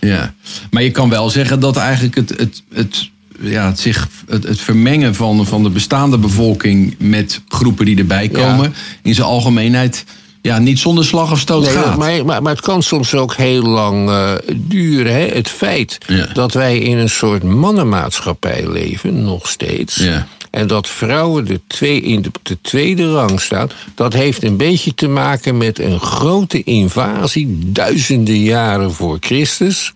Ja, 0.00 0.34
maar 0.70 0.82
je 0.82 0.90
kan 0.90 1.08
wel 1.08 1.30
zeggen 1.30 1.60
dat 1.60 1.76
eigenlijk 1.76 2.14
het, 2.14 2.28
het, 2.36 2.62
het, 2.74 3.10
ja, 3.40 3.66
het, 3.66 3.78
zich, 3.80 4.08
het, 4.28 4.44
het 4.44 4.60
vermengen 4.60 5.14
van, 5.14 5.46
van 5.46 5.62
de 5.62 5.70
bestaande 5.70 6.18
bevolking 6.18 6.94
met 6.98 7.40
groepen 7.48 7.84
die 7.84 7.98
erbij 7.98 8.28
komen, 8.28 8.74
in 9.02 9.14
zijn 9.14 9.26
algemeenheid 9.26 10.04
ja, 10.42 10.58
niet 10.58 10.78
zonder 10.78 11.04
slag 11.04 11.32
of 11.32 11.38
stoot 11.38 11.64
Nee, 11.64 11.72
gaat. 11.72 11.96
maar, 11.96 12.24
maar, 12.24 12.42
maar 12.42 12.52
het 12.52 12.60
kan 12.64 12.82
soms 12.82 13.14
ook 13.14 13.34
heel 13.34 13.62
lang 13.62 14.08
eh, 14.10 14.32
duren. 14.54 15.12
Hè? 15.12 15.26
Het 15.26 15.48
feit 15.48 15.98
Ja. 16.06 16.26
dat 16.32 16.52
wij 16.52 16.78
in 16.78 16.98
een 16.98 17.08
soort 17.10 17.42
mannenmaatschappij 17.42 18.68
leven, 18.68 19.22
nog 19.22 19.48
steeds. 19.48 19.94
Ja. 19.96 20.26
En 20.54 20.66
dat 20.66 20.88
vrouwen 20.88 21.44
de 21.44 21.60
twee, 21.66 22.00
in 22.00 22.22
de, 22.22 22.30
de 22.42 22.58
tweede 22.60 23.12
rang 23.12 23.40
staan. 23.40 23.70
Dat 23.94 24.12
heeft 24.12 24.42
een 24.42 24.56
beetje 24.56 24.94
te 24.94 25.08
maken 25.08 25.56
met 25.56 25.78
een 25.78 26.00
grote 26.00 26.62
invasie, 26.62 27.58
duizenden 27.66 28.38
jaren 28.38 28.92
voor 28.92 29.16
Christus. 29.20 29.92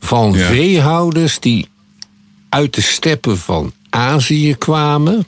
Van 0.00 0.32
Ja. 0.32 0.46
veehouders 0.46 1.40
die 1.40 1.68
uit 2.48 2.74
de 2.74 2.80
steppen 2.80 3.38
van 3.38 3.72
Azië 3.90 4.54
kwamen. 4.54 5.26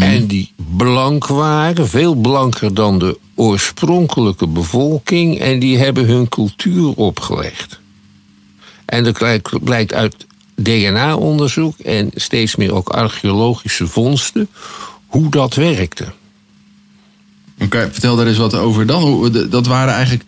En 0.00 0.26
die 0.26 0.52
blank 0.76 1.26
waren, 1.26 1.88
veel 1.88 2.14
blanker 2.14 2.74
dan 2.74 2.98
de 2.98 3.18
oorspronkelijke 3.34 4.46
bevolking. 4.46 5.38
En 5.38 5.58
die 5.58 5.78
hebben 5.78 6.06
hun 6.06 6.28
cultuur 6.28 6.94
opgelegd. 6.94 7.80
En 8.84 9.04
dat 9.04 9.40
blijkt 9.64 9.94
uit 9.94 10.25
DNA-onderzoek 10.62 11.78
en 11.78 12.10
steeds 12.14 12.56
meer 12.56 12.74
ook 12.74 12.88
archeologische 12.88 13.86
vondsten 13.86 14.48
hoe 15.06 15.30
dat 15.30 15.54
werkte. 15.54 16.04
Oké, 17.60 17.88
vertel 17.92 18.16
daar 18.16 18.26
eens 18.26 18.36
wat 18.38 18.54
over 18.54 18.86
dan. 18.86 19.32
Dat 19.50 19.66
waren 19.66 19.94
eigenlijk. 19.94 20.24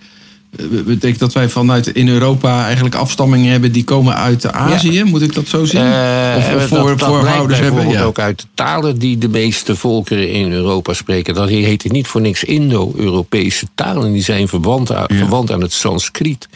eh, 0.56 0.64
Betekent 0.84 1.18
dat 1.18 1.32
wij 1.32 1.48
vanuit 1.48 1.86
in 1.86 2.08
Europa 2.08 2.64
eigenlijk 2.64 2.94
afstammingen 2.94 3.50
hebben 3.50 3.72
die 3.72 3.84
komen 3.84 4.14
uit 4.16 4.52
Azië? 4.52 5.04
Moet 5.04 5.22
ik 5.22 5.34
dat 5.34 5.48
zo 5.48 5.64
zien? 5.64 5.80
Eh, 5.80 6.34
of 6.36 6.48
dat- 6.52 6.62
voor, 6.68 6.96
dat 6.96 7.08
voorouders 7.08 7.58
hebben? 7.60 7.88
Ja. 7.88 8.02
ook 8.02 8.18
uit 8.18 8.40
de 8.40 8.46
talen 8.54 8.98
die 8.98 9.18
de 9.18 9.28
meeste 9.28 9.76
volkeren 9.76 10.30
in 10.32 10.52
Europa 10.52 10.92
spreken. 10.94 11.34
Dat 11.34 11.48
heet 11.48 11.92
niet 11.92 12.06
voor 12.06 12.20
niks 12.20 12.44
Indo-Europese 12.44 13.66
talen. 13.74 14.12
Die 14.12 14.22
zijn 14.22 14.48
verwant 14.48 15.50
aan 15.50 15.60
het 15.62 15.72
Sanskriet 15.72 16.48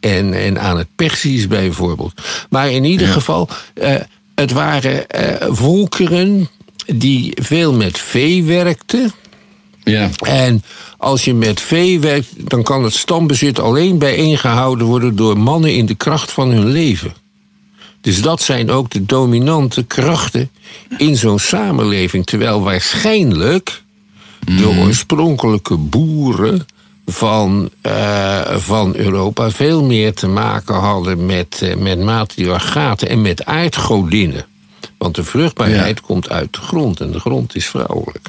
en, 0.00 0.34
en 0.34 0.60
aan 0.60 0.78
het 0.78 0.88
Persisch 0.96 1.46
bijvoorbeeld. 1.46 2.12
Maar 2.50 2.70
in 2.70 2.84
ieder 2.84 3.06
Ja. 3.06 3.12
geval, 3.12 3.48
eh, 3.74 3.94
het 4.34 4.52
waren 4.52 5.08
eh, 5.08 5.46
volkeren 5.50 6.48
die 6.86 7.32
veel 7.42 7.72
met 7.74 7.98
vee 7.98 8.44
werkten. 8.44 9.12
Ja. 9.84 10.10
En 10.20 10.62
als 10.98 11.24
je 11.24 11.34
met 11.34 11.60
vee 11.60 12.00
werkt, 12.00 12.28
dan 12.50 12.62
kan 12.62 12.84
het 12.84 12.94
stambezit 12.94 13.58
alleen 13.60 13.98
bijeengehouden 13.98 14.86
worden 14.86 15.16
door 15.16 15.38
mannen 15.38 15.74
in 15.74 15.86
de 15.86 15.94
kracht 15.94 16.32
van 16.32 16.50
hun 16.50 16.66
leven. 16.66 17.12
Dus 18.00 18.22
dat 18.22 18.42
zijn 18.42 18.70
ook 18.70 18.90
de 18.90 19.06
dominante 19.06 19.82
krachten 19.82 20.50
in 20.98 21.16
zo'n 21.16 21.38
samenleving. 21.38 22.26
Terwijl 22.26 22.62
waarschijnlijk 22.62 23.82
de 24.44 24.68
oorspronkelijke 24.68 25.76
boeren 25.76 26.66
van, 27.12 27.70
eh, 27.80 28.56
van 28.56 28.94
Europa 28.96 29.50
veel 29.50 29.84
meer 29.84 30.14
te 30.14 30.26
maken 30.28 30.74
hadden 30.74 31.26
met, 31.26 31.58
eh, 31.62 31.76
met 31.76 32.00
matriarchaten 32.00 33.08
en 33.08 33.20
met 33.22 33.44
aardgodinnen. 33.44 34.44
Want 34.98 35.14
de 35.14 35.24
vruchtbaarheid 35.24 36.00
komt 36.00 36.28
uit 36.30 36.52
de 36.52 36.60
grond 36.60 37.00
en 37.00 37.10
de 37.10 37.20
grond 37.20 37.56
is 37.56 37.66
vrouwelijk. 37.66 38.28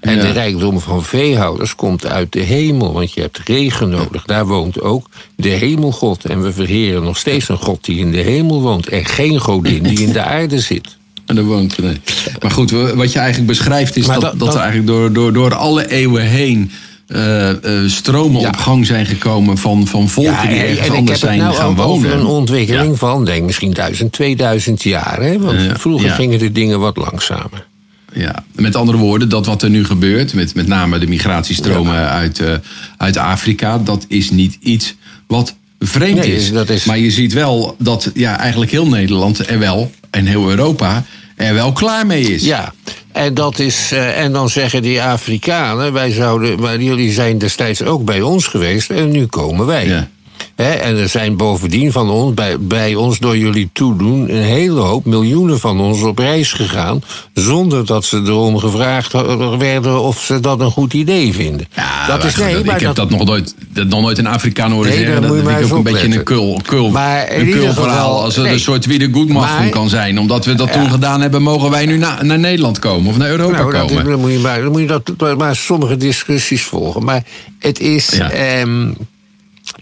En 0.00 0.14
Ja. 0.16 0.22
de 0.22 0.30
rijkdom 0.30 0.80
van 0.80 1.04
veehouders 1.04 1.74
komt 1.74 2.06
uit 2.06 2.32
de 2.32 2.40
hemel, 2.40 2.92
want 2.92 3.12
je 3.12 3.20
hebt 3.20 3.38
regen 3.44 3.88
nodig. 3.88 4.24
Daar 4.24 4.46
woont 4.46 4.80
ook 4.80 5.08
de 5.36 5.48
hemelgod. 5.48 6.24
En 6.24 6.42
we 6.42 6.52
verheren 6.52 7.02
nog 7.02 7.16
steeds 7.18 7.48
een 7.48 7.56
god 7.58 7.84
die 7.84 7.98
in 7.98 8.10
de 8.12 8.20
hemel 8.20 8.60
woont. 8.60 8.88
En 8.88 9.04
geen 9.04 9.40
godin 9.40 9.82
die 9.82 10.00
in 10.02 10.12
de 10.12 10.22
aarde 10.36 10.60
zit. 10.60 10.96
En 11.26 11.34
daar 11.34 11.44
woont 11.44 11.78
nee. 11.78 12.00
Maar 12.42 12.50
goed, 12.50 12.70
wat 12.70 13.12
je 13.12 13.18
eigenlijk 13.18 13.48
beschrijft 13.48 13.96
is 13.96 14.06
dat, 14.06 14.14
dat- 14.20 14.22
dat, 14.22 14.38
dat- 14.38 14.54
er 14.54 14.60
eigenlijk 14.60 14.88
door, 14.88 15.12
door, 15.12 15.32
door 15.32 15.54
alle 15.54 15.90
eeuwen 15.90 16.22
heen 16.26 16.70
eh, 17.06 17.50
eh, 17.50 17.88
stromen 17.90 18.40
Ja. 18.40 18.48
op 18.48 18.56
gang 18.56 18.86
zijn 18.86 19.06
gekomen 19.06 19.58
van, 19.58 19.86
van 19.86 20.08
volken 20.08 20.48
die 20.48 20.58
ergens 20.58 20.88
en 20.88 20.94
anders 20.94 21.20
zijn 21.20 21.38
nou 21.38 21.54
gaan 21.54 21.74
wonen. 21.74 21.84
over 21.84 22.12
een 22.12 22.26
ontwikkeling 22.26 22.90
Ja. 22.90 22.96
van, 22.96 23.24
denk 23.24 23.44
misschien 23.46 23.72
1000, 23.72 24.12
2000 24.12 24.82
jaar. 24.82 25.22
Hè? 25.22 25.38
Want 25.38 25.60
vroeger 25.74 26.10
gingen 26.10 26.38
de 26.38 26.52
dingen 26.52 26.80
wat 26.80 26.96
langzamer. 26.96 27.66
Ja, 28.12 28.44
met 28.52 28.76
andere 28.76 28.98
woorden, 28.98 29.28
dat 29.28 29.46
wat 29.46 29.62
er 29.62 29.70
nu 29.70 29.84
gebeurt, 29.84 30.34
met, 30.34 30.54
met 30.54 30.66
name 30.66 30.98
de 30.98 31.06
migratiestromen 31.06 32.08
uit, 32.08 32.40
eh, 32.40 32.52
uit 32.96 33.16
Afrika, 33.16 33.78
dat 33.78 34.04
is 34.08 34.30
niet 34.30 34.56
iets 34.60 34.94
wat 35.26 35.54
vreemd 35.78 36.18
Nee, 36.18 36.34
is. 36.36 36.50
is- 36.50 36.84
Maar 36.84 36.98
je 36.98 37.10
ziet 37.10 37.32
wel 37.32 37.76
dat 37.78 38.10
ja, 38.14 38.38
eigenlijk 38.38 38.70
heel 38.70 38.86
Nederland 38.86 39.48
er 39.48 39.58
wel, 39.58 39.90
en 40.10 40.26
heel 40.26 40.50
Europa, 40.50 41.04
er 41.36 41.54
wel 41.54 41.72
klaar 41.72 42.06
mee 42.06 42.34
is. 42.34 42.44
Ja, 42.44 42.72
en, 43.12 43.34
dat 43.34 43.58
is, 43.58 43.92
eh, 43.92 44.20
en 44.20 44.32
dan 44.32 44.48
zeggen 44.48 44.82
die 44.82 45.02
Afrikanen, 45.02 45.92
wij 45.92 46.10
zouden, 46.10 46.60
maar 46.60 46.80
jullie 46.80 47.12
zijn 47.12 47.38
destijds 47.38 47.82
ook 47.82 48.04
bij 48.04 48.20
ons 48.20 48.46
geweest 48.46 48.90
en 48.90 49.10
nu 49.10 49.26
komen 49.26 49.66
wij. 49.66 49.86
Ja. 49.86 50.08
En 50.56 50.96
er 50.96 51.08
zijn 51.08 51.36
bovendien 51.36 51.92
van 51.92 52.10
ons, 52.10 52.34
bij, 52.34 52.58
bij 52.60 52.94
ons 52.94 53.18
door 53.18 53.36
jullie 53.36 53.70
toedoen, 53.72 54.30
een 54.30 54.42
hele 54.42 54.80
hoop 54.80 55.04
miljoenen 55.04 55.60
van 55.60 55.80
ons 55.80 56.02
op 56.02 56.18
reis 56.18 56.52
gegaan. 56.52 57.02
Zonder 57.34 57.86
dat 57.86 58.04
ze 58.04 58.16
erom 58.24 58.58
gevraagd 58.58 59.12
werden 59.58 60.02
of 60.02 60.20
ze 60.22 60.40
dat 60.40 60.60
een 60.60 60.70
goed 60.70 60.92
idee 60.94 61.32
vinden. 61.32 61.66
Ja, 61.74 62.06
dat 62.06 62.24
is 62.24 62.36
nee, 62.36 62.54
dat- 62.62 62.74
ik 62.74 62.80
heb 62.80 62.94
dat, 62.94 63.10
nog 63.10 63.24
nooit, 63.24 63.54
dat 63.68 63.86
nog 63.86 64.00
nooit 64.00 64.18
een 64.18 64.26
Afrikaan 64.26 64.70
horen 64.72 64.88
Nee, 64.90 64.98
zeggen. 64.98 65.22
Dat 65.22 65.30
vind 65.34 65.48
ik 65.48 65.64
ook 65.64 65.76
een 65.76 65.82
beetje 65.92 66.16
een 66.18 66.22
kul, 66.24 66.60
kul, 66.66 66.90
Maar 66.90 67.32
in 67.32 67.40
een 67.46 67.52
kul 67.52 67.72
verhaal. 67.72 68.22
Als 68.22 68.34
het 68.36 68.44
nee. 68.44 68.52
een 68.54 68.60
soort 68.60 68.86
wie 68.86 68.98
de 68.98 69.08
goedmachung 69.12 69.58
Maar- 69.60 69.68
kan 69.68 69.88
zijn. 69.88 70.18
Omdat 70.18 70.44
we 70.44 70.54
dat 70.54 70.68
Ja. 70.68 70.72
toen 70.74 70.90
gedaan 70.90 71.20
hebben, 71.20 71.42
mogen 71.42 71.70
wij 71.70 71.86
nu 71.86 71.96
na- 71.96 72.22
naar 72.22 72.38
Nederland 72.38 72.78
komen 72.78 73.10
of 73.10 73.16
naar 73.16 73.30
Europa 73.30 73.56
Nou, 73.58 73.72
dat, 73.72 73.80
komen. 73.86 74.04
dan 74.04 74.20
moet 74.20 74.32
je, 74.32 74.38
maar, 74.38 74.62
dan 74.62 74.72
moet 74.72 74.80
je 74.80 75.00
dat, 75.16 75.36
maar 75.38 75.56
sommige 75.56 75.96
discussies 75.96 76.62
volgen. 76.62 77.04
Maar 77.04 77.22
het 77.58 77.80
is. 77.80 78.08
Ja. 78.08 78.30
ehm, 78.30 78.88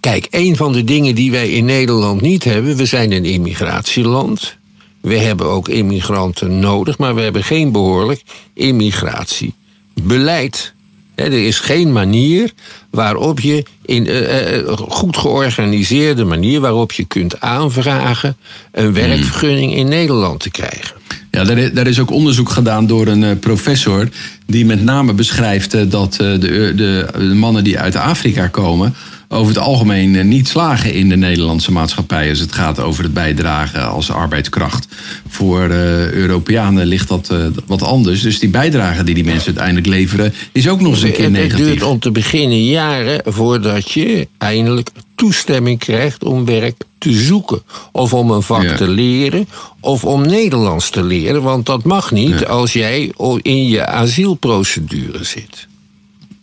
kijk, 0.05 0.27
een 0.31 0.57
van 0.57 0.73
de 0.73 0.85
dingen 0.85 1.14
die 1.14 1.31
wij 1.31 1.51
in 1.51 1.64
Nederland 1.64 2.21
niet 2.21 2.45
hebben. 2.45 2.77
We 2.77 2.87
zijn 2.87 3.12
een 3.12 3.25
immigratieland. 3.25 4.57
We 5.01 5.19
hebben 5.19 5.47
ook 5.47 5.69
immigranten 5.69 6.59
nodig, 6.59 6.99
maar 6.99 7.14
we 7.14 7.21
hebben 7.21 7.45
geen 7.45 7.73
behoorlijk 7.73 8.23
immigratiebeleid. 8.55 10.73
Hè, 11.14 11.25
er 11.25 11.47
is 11.47 11.59
geen 11.59 11.93
manier 11.93 12.53
waarop 12.90 13.40
je 13.40 13.62
in 13.85 14.07
eh, 14.07 14.57
eh, 14.59 14.69
goed 14.79 15.17
georganiseerde 15.17 16.25
manier 16.25 16.61
waarop 16.61 16.93
je 16.93 17.05
kunt 17.05 17.40
aanvragen 17.40 18.37
een 18.73 18.93
werkvergunning 18.93 19.75
in 19.75 19.88
Nederland 19.88 20.40
te 20.40 20.51
krijgen. 20.51 20.97
Ja, 21.31 21.45
daar, 21.45 21.59
i- 21.59 21.73
daar 21.73 21.87
is 21.87 22.01
ook 22.01 22.11
onderzoek 22.11 22.51
gedaan 22.51 22.87
door 22.87 23.07
een 23.07 23.25
eh, 23.25 23.38
professor. 23.40 24.09
die 24.47 24.67
met 24.67 24.83
name 24.83 25.12
beschrijft 25.12 25.75
eh, 25.75 25.83
dat 25.88 26.12
eh, 26.12 26.19
de, 26.19 26.38
de, 26.77 27.07
de 27.19 27.35
mannen 27.35 27.64
die 27.64 27.79
uit 27.79 27.97
Afrika 27.97 28.47
komen. 28.49 28.95
Over 29.35 29.55
het 29.55 29.62
algemeen 29.62 30.16
eh, 30.16 30.25
niet 30.25 30.49
slagen 30.49 30.92
in 30.92 31.09
de 31.09 31.16
Nederlandse 31.16 31.73
maatschappij. 31.73 32.29
als 32.31 32.38
het 32.38 32.53
gaat 32.53 32.81
over 32.81 33.03
het 33.05 33.14
bijdragen 33.14 33.88
als 33.90 34.11
arbeidskracht. 34.11 34.88
Voor 35.29 35.62
eh, 35.70 36.11
Europeanen 36.11 36.87
ligt 36.87 37.09
dat 37.09 37.31
eh, 37.31 37.47
wat 37.66 37.83
anders. 37.83 38.23
Dus 38.23 38.38
die 38.38 38.49
bijdrage 38.49 39.05
die 39.05 39.14
die 39.14 39.25
mensen 39.25 39.47
uiteindelijk 39.47 39.87
leveren. 39.87 40.35
is 40.53 40.68
ook 40.68 40.81
nog 40.81 40.92
eens 40.92 41.03
een 41.03 41.12
keer 41.12 41.25
Het- 41.25 41.33
Het 41.37 41.42
negatief. 41.42 41.66
duurt 41.66 41.83
om 41.83 41.99
te 41.99 42.11
beginnen 42.11 42.64
jaren 42.64 43.20
voordat 43.33 43.90
je 43.90 44.29
eindelijk 44.38 44.90
toestemming 45.14 45.79
krijgt 45.79 46.25
om 46.25 46.44
werk 46.44 46.77
te 46.99 47.12
zoeken. 47.12 47.62
Of 47.92 48.14
om 48.14 48.31
een 48.31 48.42
vak 48.42 48.62
Ja. 48.62 48.75
te 48.77 48.88
leren, 48.88 49.49
of 49.81 50.05
om 50.05 50.27
Nederlands 50.27 50.90
te 50.90 51.03
leren. 51.03 51.42
Want 51.42 51.66
dat 51.66 51.85
mag 51.85 52.11
niet 52.12 52.47
als 52.47 52.73
jij 52.73 53.12
in 53.42 53.68
je 53.68 53.87
asielprocedure 53.87 55.25
zit. 55.25 55.66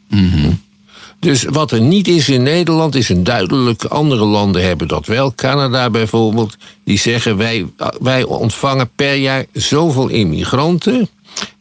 Mhm. 0.09 0.51
Dus 1.21 1.43
wat 1.43 1.71
er 1.71 1.81
niet 1.81 2.07
is 2.07 2.29
in 2.29 2.43
Nederland 2.43 2.95
is 2.95 3.09
een 3.09 3.23
duidelijk. 3.23 3.83
Andere 3.83 4.25
landen 4.25 4.63
hebben 4.63 4.87
dat 4.87 5.05
wel. 5.05 5.33
Canada 5.35 5.89
bijvoorbeeld. 5.89 6.57
Die 6.83 6.97
zeggen 6.99 7.37
wij, 7.37 7.65
wij 7.99 8.23
ontvangen 8.23 8.89
per 8.95 9.15
jaar 9.15 9.45
zoveel 9.53 10.07
immigranten. 10.07 11.09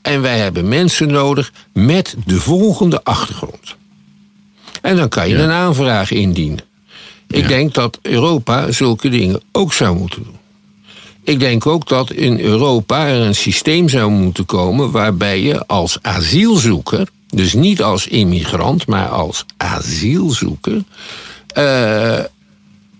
En 0.03 0.23
wij 0.23 0.39
hebben 0.39 0.69
mensen 0.69 1.09
nodig 1.11 1.53
met 1.73 2.17
de 2.27 2.41
volgende 2.41 3.05
achtergrond. 3.05 3.77
En 4.83 4.97
dan 4.97 5.09
kan 5.09 5.29
je 5.29 5.37
Ja. 5.37 5.43
een 5.45 5.51
aanvraag 5.51 6.11
indienen. 6.11 6.65
Ik 7.29 7.49
denk 7.49 7.75
dat 7.75 7.99
Europa 8.03 8.73
zulke 8.73 9.09
dingen 9.09 9.41
ook 9.53 9.73
zou 9.73 9.97
moeten 9.97 10.23
doen. 10.25 10.39
Ik 11.25 11.41
denk 11.41 11.67
ook 11.67 11.89
dat 11.89 12.11
in 12.13 12.41
Europa 12.41 13.07
er 13.07 13.21
een 13.21 13.35
systeem 13.35 13.89
zou 13.89 14.11
moeten 14.11 14.47
komen 14.47 14.91
waarbij 14.91 15.43
je 15.43 15.67
als 15.67 15.99
asielzoeker, 16.03 17.09
dus 17.31 17.55
niet 17.55 17.83
als 17.83 18.07
immigrant, 18.07 18.87
maar 18.87 19.09
als 19.09 19.45
asielzoeker, 19.57 20.83
uh, 21.57 22.19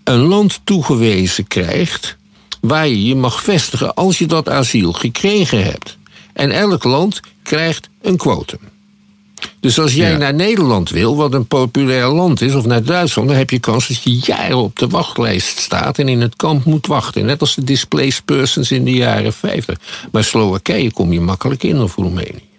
een 0.03 0.19
land 0.19 0.61
toegewezen 0.63 1.47
krijgt 1.47 2.17
waar 2.61 2.87
je 2.87 3.05
je 3.05 3.15
mag 3.15 3.43
vestigen 3.43 3.93
als 3.93 4.17
je 4.17 4.25
dat 4.25 4.49
asiel 4.49 4.93
gekregen 4.93 5.63
hebt. 5.63 5.97
En 6.33 6.51
elk 6.51 6.83
land 6.83 7.19
krijgt 7.43 7.89
een 8.01 8.17
quotum. 8.17 8.59
Dus 9.59 9.79
als 9.79 9.93
jij 9.93 10.17
naar 10.17 10.33
Nederland 10.33 10.89
wil, 10.89 11.15
wat 11.15 11.33
een 11.33 11.47
populair 11.47 12.07
land 12.07 12.41
is, 12.41 12.53
of 12.53 12.65
naar 12.65 12.83
Duitsland, 12.83 13.27
dan 13.27 13.37
heb 13.37 13.49
je 13.49 13.59
kans 13.59 13.87
dat 13.87 14.03
je 14.03 14.19
jaren 14.23 14.57
op 14.57 14.79
de 14.79 14.87
wachtlijst 14.87 15.59
staat 15.59 15.99
en 15.99 16.07
in 16.07 16.21
het 16.21 16.35
kamp 16.35 16.65
moet 16.65 16.87
wachten. 16.87 17.25
Net 17.25 17.41
als 17.41 17.55
de 17.55 17.63
displaced 17.63 18.25
persons 18.25 18.71
in 18.71 18.83
de 18.83 18.93
jaren 18.93 19.33
50. 19.33 19.77
Maar 20.11 20.23
Slowakije 20.23 20.91
kom 20.91 21.13
je 21.13 21.21
makkelijk 21.21 21.63
in 21.63 21.81
of 21.81 21.95
Roemenië. 21.95 22.49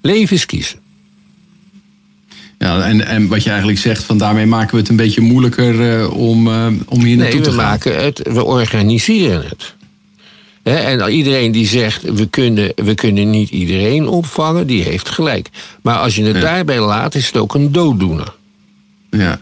Leven 0.00 0.36
is 0.36 0.46
kiezen. 0.46 0.78
Ja, 2.58 2.82
en, 2.82 3.06
en 3.06 3.28
wat 3.28 3.42
je 3.42 3.48
eigenlijk 3.48 3.78
zegt, 3.78 4.04
van 4.04 4.18
daarmee 4.18 4.46
maken 4.46 4.74
we 4.74 4.80
het 4.80 4.88
een 4.88 4.96
beetje 4.96 5.20
moeilijker 5.20 6.00
uh, 6.00 6.16
om, 6.16 6.46
uh, 6.46 6.66
om 6.86 7.02
hier 7.02 7.16
naartoe 7.16 7.40
nee, 7.40 7.48
te 7.48 7.52
gaan. 7.52 7.58
we 7.58 7.64
maken 7.64 8.04
het, 8.04 8.20
we 8.32 8.44
organiseren 8.44 9.44
het. 9.48 9.74
en 10.62 11.08
iedereen 11.08 11.52
die 11.52 11.66
zegt, 11.66 12.02
we 12.02 12.26
kunnen, 12.26 12.72
we 12.74 12.94
kunnen 12.94 13.30
niet 13.30 13.50
iedereen 13.50 14.08
opvangen, 14.08 14.66
die 14.66 14.82
heeft 14.82 15.08
gelijk. 15.08 15.48
Maar 15.82 15.98
als 15.98 16.16
je 16.16 16.24
het 16.24 16.40
daarbij 16.40 16.80
laat, 16.80 17.14
is 17.14 17.26
het 17.26 17.36
ook 17.36 17.54
een 17.54 17.72
dooddoener. 17.72 18.34
Ja. 19.10 19.40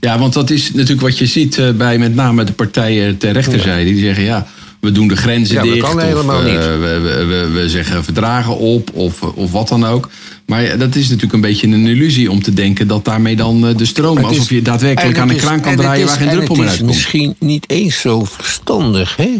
Ja, 0.00 0.18
want 0.18 0.32
dat 0.32 0.50
is 0.50 0.72
natuurlijk 0.72 1.00
wat 1.00 1.18
je 1.18 1.26
ziet 1.26 1.58
uh, 1.58 1.70
bij 1.70 1.98
met 1.98 2.14
name 2.14 2.44
de 2.44 2.52
partijen 2.52 3.18
ter 3.18 3.32
rechterzijde. 3.32 3.90
Die 3.90 4.00
zeggen, 4.00 4.24
ja, 4.24 4.46
we 4.80 4.92
doen 4.92 5.08
de 5.08 5.16
grenzen 5.16 5.54
ja, 5.54 5.62
dicht. 5.62 5.80
Dat 5.80 5.88
kan 5.88 5.98
of, 5.98 6.04
helemaal 6.04 6.42
niet. 6.42 6.58
We, 6.58 7.00
we, 7.02 7.24
we, 7.24 7.48
we, 7.48 7.68
zeggen 7.68 8.04
verdragen 8.04 8.58
op 8.58 8.90
of, 8.94 9.22
of 9.22 9.52
wat 9.52 9.68
dan 9.68 9.86
ook. 9.86 10.10
Maar 10.52 10.78
dat 10.78 10.94
is 10.94 11.02
natuurlijk 11.02 11.32
een 11.32 11.40
beetje 11.40 11.66
een 11.66 11.86
illusie 11.86 12.30
om 12.30 12.42
te 12.42 12.52
denken 12.52 12.88
dat 12.88 13.04
daarmee 13.04 13.36
dan 13.36 13.72
de 13.76 13.84
stroom, 13.84 14.18
is, 14.18 14.24
alsof 14.24 14.50
je 14.50 14.62
daadwerkelijk 14.62 15.18
aan 15.18 15.30
een 15.30 15.36
kraan 15.36 15.60
kan 15.60 15.76
draaien 15.76 16.06
waar 16.06 16.16
geen 16.16 16.28
druppel 16.28 16.54
meer 16.54 16.68
uitkomt. 16.68 16.88
Het 16.88 16.96
is 16.96 17.04
misschien 17.04 17.36
niet 17.38 17.70
eens 17.70 18.00
zo 18.00 18.24
verstandig, 18.24 19.16
hè? 19.16 19.36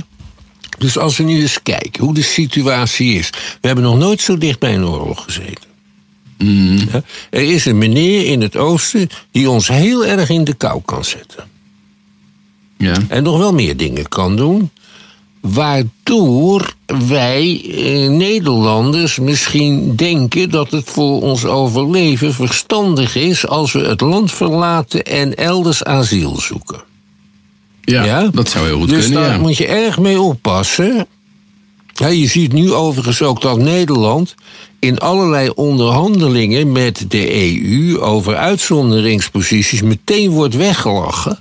Dus 0.79 0.99
als 0.99 1.17
we 1.17 1.23
nu 1.23 1.41
eens 1.41 1.63
kijken 1.63 2.05
hoe 2.05 2.15
de 2.15 2.23
situatie 2.23 3.15
is. 3.15 3.31
We 3.61 3.67
hebben 3.67 3.85
nog 3.85 3.99
nooit 3.99 4.21
zo 4.21 4.39
dicht 4.39 4.59
bij 4.59 4.75
een 4.75 4.85
oorlog 4.85 5.25
gezeten. 5.25 5.71
Mm. 6.39 6.77
Ja? 6.77 7.03
Er 7.31 7.43
is 7.43 7.65
een 7.65 7.79
meneer 7.79 8.27
in 8.27 8.41
het 8.41 8.57
oosten 8.57 9.09
die 9.31 9.51
ons 9.51 9.69
heel 9.69 10.07
erg 10.07 10.29
in 10.29 10.45
de 10.45 10.55
kou 10.55 10.81
kan 10.85 11.05
zetten. 11.05 11.45
Ja. 12.79 12.95
En 13.09 13.23
nog 13.23 13.39
wel 13.39 13.53
meer 13.53 13.77
dingen 13.77 14.09
kan 14.09 14.37
doen. 14.37 14.71
Waardoor 15.43 16.75
wij 17.09 17.63
eh, 17.65 18.09
Nederlanders 18.11 19.19
misschien 19.19 19.97
denken 19.97 20.51
dat 20.51 20.71
het 20.71 20.85
voor 20.89 21.23
ons 21.23 21.45
overleven 21.45 22.35
verstandig 22.35 23.17
is 23.17 23.47
als 23.47 23.73
we 23.73 23.81
het 23.81 24.01
land 24.01 24.33
verlaten 24.33 25.05
en 25.05 25.37
elders 25.37 25.85
asiel 25.85 26.41
zoeken. 26.41 26.83
Ja, 27.81 28.05
ja? 28.05 28.29
dat 28.33 28.49
zou 28.49 28.67
heel 28.67 28.79
goed 28.79 28.89
dus 28.89 29.05
kunnen. 29.05 29.23
daar 29.23 29.33
ja. 29.33 29.39
moet 29.39 29.57
je 29.57 29.67
erg 29.67 29.99
mee 29.99 30.21
oppassen. 30.21 31.07
Ja, 31.95 32.07
je 32.07 32.27
ziet 32.27 32.53
nu 32.53 32.73
overigens 32.73 33.23
ook 33.23 33.41
dat 33.41 33.59
Nederland 33.59 34.35
in 34.79 34.99
allerlei 34.99 35.51
onderhandelingen 35.55 36.73
met 36.73 37.05
de 37.09 37.35
EU 37.35 38.01
over 38.01 38.37
uitzonderingsposities 38.37 39.83
meteen 39.83 40.31
wordt 40.31 40.57
weggelachen. 40.57 41.39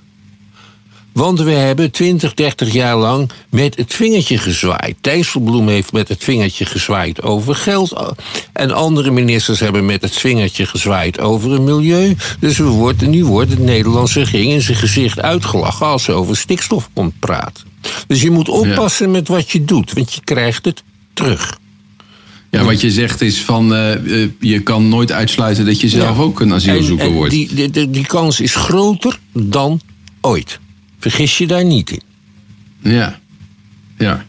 Want 1.14 1.40
we 1.40 1.52
hebben 1.52 1.92
20, 1.92 2.34
30 2.34 2.74
jaar 2.74 2.98
lang 2.98 3.30
met 3.50 3.78
het 3.78 3.94
vingertje 3.94 4.38
gezwaaid. 4.38 4.96
Dijsselbloem 5.02 5.68
heeft 5.68 5.92
met 5.92 6.08
het 6.08 6.24
vingertje 6.24 6.66
gezwaaid 6.66 7.22
over 7.22 7.56
geld. 7.56 8.14
En 8.54 8.72
andere 8.72 9.12
ministers 9.12 9.60
hebben 9.60 9.86
met 9.86 10.02
het 10.02 10.16
vingertje 10.16 10.66
gezwaaid 10.66 11.20
over 11.20 11.52
het 11.52 11.62
milieu. 11.62 12.16
Dus 12.40 12.58
we 12.58 12.64
worden, 12.64 13.10
nu 13.10 13.26
wordt 13.26 13.50
het 13.50 13.60
Nederlandse 13.60 14.20
regering 14.20 14.52
in 14.52 14.62
zijn 14.62 14.78
gezicht 14.78 15.22
uitgelachen 15.22 15.86
als 15.86 16.04
ze 16.04 16.12
over 16.12 16.38
stikstof 16.38 16.90
komt 16.94 17.20
praten. 17.20 17.64
Dus 18.08 18.22
je 18.22 18.32
moet 18.32 18.50
oppassen 18.50 19.06
ja. 19.06 19.12
met 19.12 19.28
wat 19.28 19.52
je 19.52 19.66
doet, 19.66 19.94
want 19.94 20.14
je 20.14 20.22
krijgt 20.24 20.66
het 20.66 20.84
terug. 21.14 21.60
Ja, 22.50 22.64
wat 22.64 22.82
je 22.82 22.92
zegt 22.92 23.22
is 23.22 23.42
van 23.42 23.74
uh, 23.74 24.28
je 24.40 24.60
kan 24.60 24.90
nooit 24.90 25.12
uitsluiten 25.12 25.66
dat 25.66 25.82
je 25.82 25.90
zelf 25.90 26.18
ja. 26.18 26.24
ook 26.24 26.40
een 26.40 26.54
asielzoeker 26.54 27.06
en, 27.06 27.12
en 27.12 27.18
wordt. 27.18 27.32
Die, 27.32 27.70
die, 27.70 27.90
die 27.90 28.06
kans 28.06 28.40
is 28.40 28.56
groter 28.56 29.20
dan 29.34 29.82
ooit. 30.22 30.60
Vergis 31.02 31.38
je 31.38 31.48
daar 31.48 31.66
niet 31.66 31.92
in. 31.92 32.02
Ja, 32.92 33.20
ja. 33.98 34.26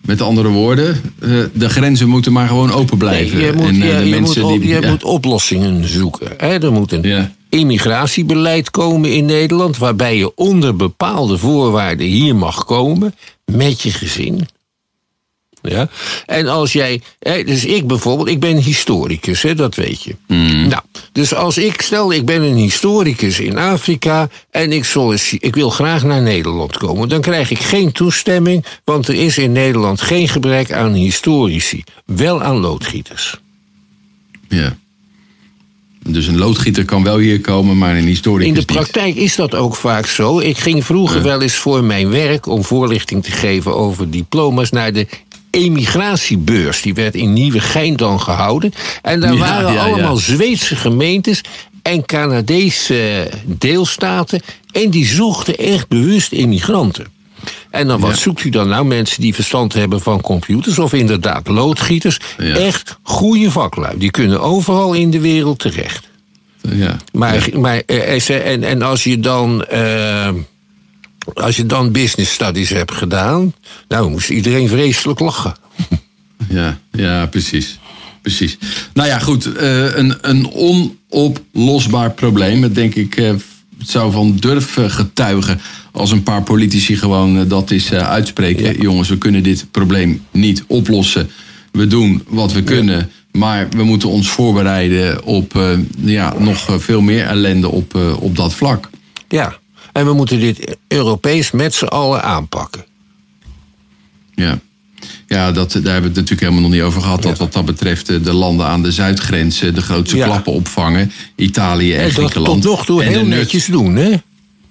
Met 0.00 0.20
andere 0.20 0.48
woorden, 0.48 1.00
de 1.52 1.68
grenzen 1.68 2.08
moeten 2.08 2.32
maar 2.32 2.48
gewoon 2.48 2.72
open 2.72 2.98
blijven. 2.98 3.36
Nee, 3.36 3.46
je 3.46 3.52
moet, 3.52 3.66
en, 3.66 3.74
ja, 3.74 3.98
de 3.98 4.04
je 4.04 4.10
mensen 4.10 4.42
moet, 4.42 4.60
die, 4.60 4.68
je 4.68 4.80
ja. 4.80 4.90
moet 4.90 5.04
oplossingen 5.04 5.88
zoeken. 5.88 6.28
Hè? 6.36 6.62
Er 6.64 6.72
moet 6.72 6.92
een 6.92 7.02
Ja. 7.02 7.32
immigratiebeleid 7.48 8.70
komen 8.70 9.12
in 9.14 9.24
Nederland... 9.24 9.78
waarbij 9.78 10.16
je 10.16 10.34
onder 10.34 10.76
bepaalde 10.76 11.38
voorwaarden 11.38 12.06
hier 12.06 12.36
mag 12.36 12.64
komen... 12.64 13.14
met 13.44 13.82
je 13.82 13.90
gezin. 13.90 14.48
Ja? 15.62 15.88
En 16.26 16.48
als 16.48 16.72
jij, 16.72 17.02
dus 17.44 17.64
ik 17.64 17.86
bijvoorbeeld, 17.86 18.28
ik 18.28 18.40
ben 18.40 18.56
historicus, 18.56 19.42
hè, 19.42 19.54
dat 19.54 19.74
weet 19.74 20.02
je. 20.02 20.14
Nou, 20.68 20.82
dus 21.12 21.34
als 21.34 21.58
ik, 21.58 21.80
stel 21.82 22.12
ik 22.12 22.24
ben 22.24 22.42
een 22.42 22.56
historicus 22.56 23.40
in 23.40 23.58
Afrika 23.58 24.28
en 24.50 24.72
ik, 24.72 24.86
ik 25.38 25.54
wil 25.54 25.70
graag 25.70 26.02
naar 26.04 26.22
Nederland 26.22 26.76
komen, 26.76 27.08
dan 27.08 27.20
krijg 27.20 27.50
ik 27.50 27.58
geen 27.58 27.92
toestemming, 27.92 28.64
want 28.84 29.08
er 29.08 29.14
is 29.14 29.38
in 29.38 29.52
Nederland 29.52 30.00
geen 30.00 30.28
gebrek 30.28 30.72
aan 30.72 30.92
historici, 30.92 31.84
wel 32.06 32.42
aan 32.42 32.56
loodgieters. 32.56 33.40
Ja. 34.48 34.76
Dus 36.08 36.26
een 36.26 36.38
loodgieter 36.38 36.84
kan 36.84 37.02
wel 37.02 37.18
hier 37.18 37.40
komen, 37.40 37.78
maar 37.78 37.96
een 37.96 38.06
historicus 38.06 38.46
In 38.48 38.52
de 38.54 38.58
niet. 38.58 38.72
praktijk 38.72 39.14
is 39.14 39.36
dat 39.36 39.54
ook 39.54 39.76
vaak 39.76 40.06
zo. 40.06 40.38
Ik 40.38 40.58
ging 40.58 40.84
vroeger 40.84 41.16
Ja. 41.16 41.22
wel 41.22 41.42
eens 41.42 41.54
voor 41.54 41.84
mijn 41.84 42.10
werk 42.10 42.46
om 42.46 42.64
voorlichting 42.64 43.24
te 43.24 43.30
geven 43.30 43.76
over 43.76 44.10
diploma's 44.10 44.70
naar 44.70 44.92
de 44.92 45.06
emigratiebeurs. 45.50 46.82
Die 46.82 46.94
werd 46.94 47.14
in 47.14 47.32
Nieuwegein 47.32 47.96
dan 47.96 48.20
gehouden. 48.20 48.72
En 49.02 49.20
daar 49.20 49.32
Ja, 49.32 49.38
waren 49.38 49.72
ja, 49.72 49.86
ja. 49.86 49.92
allemaal 49.92 50.16
Zweedse 50.16 50.76
gemeentes 50.76 51.40
en 51.82 52.04
Canadese 52.04 53.30
deelstaten. 53.44 54.40
En 54.72 54.90
die 54.90 55.06
zochten 55.06 55.56
echt 55.56 55.88
bewust 55.88 56.32
immigranten. 56.32 57.06
En 57.70 57.86
dan 57.86 58.00
wat 58.00 58.10
Ja. 58.10 58.16
zoekt 58.16 58.44
u 58.44 58.50
dan 58.50 58.68
nou? 58.68 58.84
Mensen 58.84 59.20
die 59.20 59.34
verstand 59.34 59.72
hebben 59.72 60.00
van 60.00 60.20
computers 60.20 60.78
of 60.78 60.92
inderdaad 60.92 61.48
loodgieters. 61.48 62.20
Ja. 62.38 62.54
Echt 62.54 62.98
goede 63.02 63.50
vaklui. 63.50 63.98
Die 63.98 64.10
kunnen 64.10 64.40
overal 64.40 64.92
in 64.94 65.10
de 65.10 65.20
wereld 65.20 65.58
terecht. 65.58 66.08
Ja. 66.68 66.96
Maar, 67.12 67.48
maar 67.58 67.82
eh, 67.86 68.28
eh, 68.30 68.52
en, 68.52 68.64
en 68.64 68.82
als 68.82 69.04
je 69.04 69.20
dan. 69.20 69.64
eh, 69.64 70.28
als 71.34 71.56
je 71.56 71.66
dan 71.66 71.92
business 71.92 72.32
studies 72.32 72.68
hebt 72.70 72.92
gedaan. 72.92 73.54
Nou, 73.88 74.10
moest 74.10 74.30
iedereen 74.30 74.68
vreselijk 74.68 75.20
lachen. 75.20 75.54
Ja, 76.48 76.78
ja, 76.92 77.26
precies. 77.26 77.78
Precies. 78.22 78.58
Nou 78.94 79.08
ja, 79.08 79.18
goed. 79.18 79.54
eh, 79.56 79.96
een, 79.96 80.14
een 80.20 80.50
onoplosbaar 80.50 82.10
probleem. 82.10 82.60
Dat 82.60 82.74
denk 82.74 82.94
ik, 82.94 83.16
eh, 83.16 83.28
het 83.78 83.90
zou 83.90 84.12
van 84.12 84.36
durf 84.36 84.76
eh, 84.76 84.90
getuigen 84.90 85.60
als 85.92 86.10
een 86.10 86.22
paar 86.22 86.42
politici 86.42 86.96
gewoon 86.96 87.38
eh, 87.38 87.48
dat 87.48 87.70
is 87.70 87.90
eh, 87.90 88.08
uitspreken. 88.10 88.80
Jongens, 88.80 89.08
we 89.08 89.18
kunnen 89.18 89.42
dit 89.42 89.66
probleem 89.70 90.24
niet 90.30 90.64
oplossen. 90.66 91.30
We 91.72 91.86
doen 91.86 92.22
wat 92.28 92.52
we 92.52 92.62
kunnen. 92.62 93.10
Maar 93.32 93.68
we 93.68 93.82
moeten 93.84 94.08
ons 94.08 94.28
voorbereiden 94.30 95.24
op 95.24 95.56
eh, 95.56 95.70
ja, 95.96 96.34
nog 96.38 96.68
eh, 96.68 96.74
veel 96.78 97.00
meer 97.00 97.24
ellende 97.24 97.68
op, 97.68 97.94
eh, 97.94 98.22
op 98.22 98.36
dat 98.36 98.54
vlak. 98.54 98.90
Ja. 99.28 99.58
En 99.92 100.06
we 100.06 100.12
moeten 100.12 100.40
dit 100.40 100.76
Europees 100.88 101.50
met 101.50 101.74
z'n 101.74 101.84
allen 101.84 102.22
aanpakken. 102.22 102.84
Ja. 104.34 104.58
Ja, 105.26 105.52
dat, 105.52 105.72
daar 105.72 105.82
hebben 105.82 105.92
we 106.02 106.06
het 106.06 106.14
natuurlijk 106.14 106.40
helemaal 106.40 106.60
nog 106.62 106.70
niet 106.70 106.82
over 106.82 107.00
gehad. 107.02 107.22
Dat 107.22 107.38
wat 107.38 107.52
dat 107.52 107.64
betreft 107.64 108.08
eh, 108.08 108.16
de 108.22 108.32
landen 108.32 108.66
aan 108.66 108.82
de 108.82 108.92
zuidgrenzen 108.92 109.74
de 109.74 109.80
grootste 109.82 110.16
Ja. 110.16 110.24
klappen 110.26 110.52
opvangen. 110.52 111.12
Italië 111.36 111.92
en 111.94 111.98
En 112.00 112.04
dat 112.04 112.14
Griekenland. 112.14 112.62
tot 112.62 112.70
nog 112.70 112.84
toe 112.84 113.02
heel 113.02 113.14
Noord- 113.14 113.26
netjes 113.28 113.66
doen, 113.66 113.96
hè? 113.96 114.14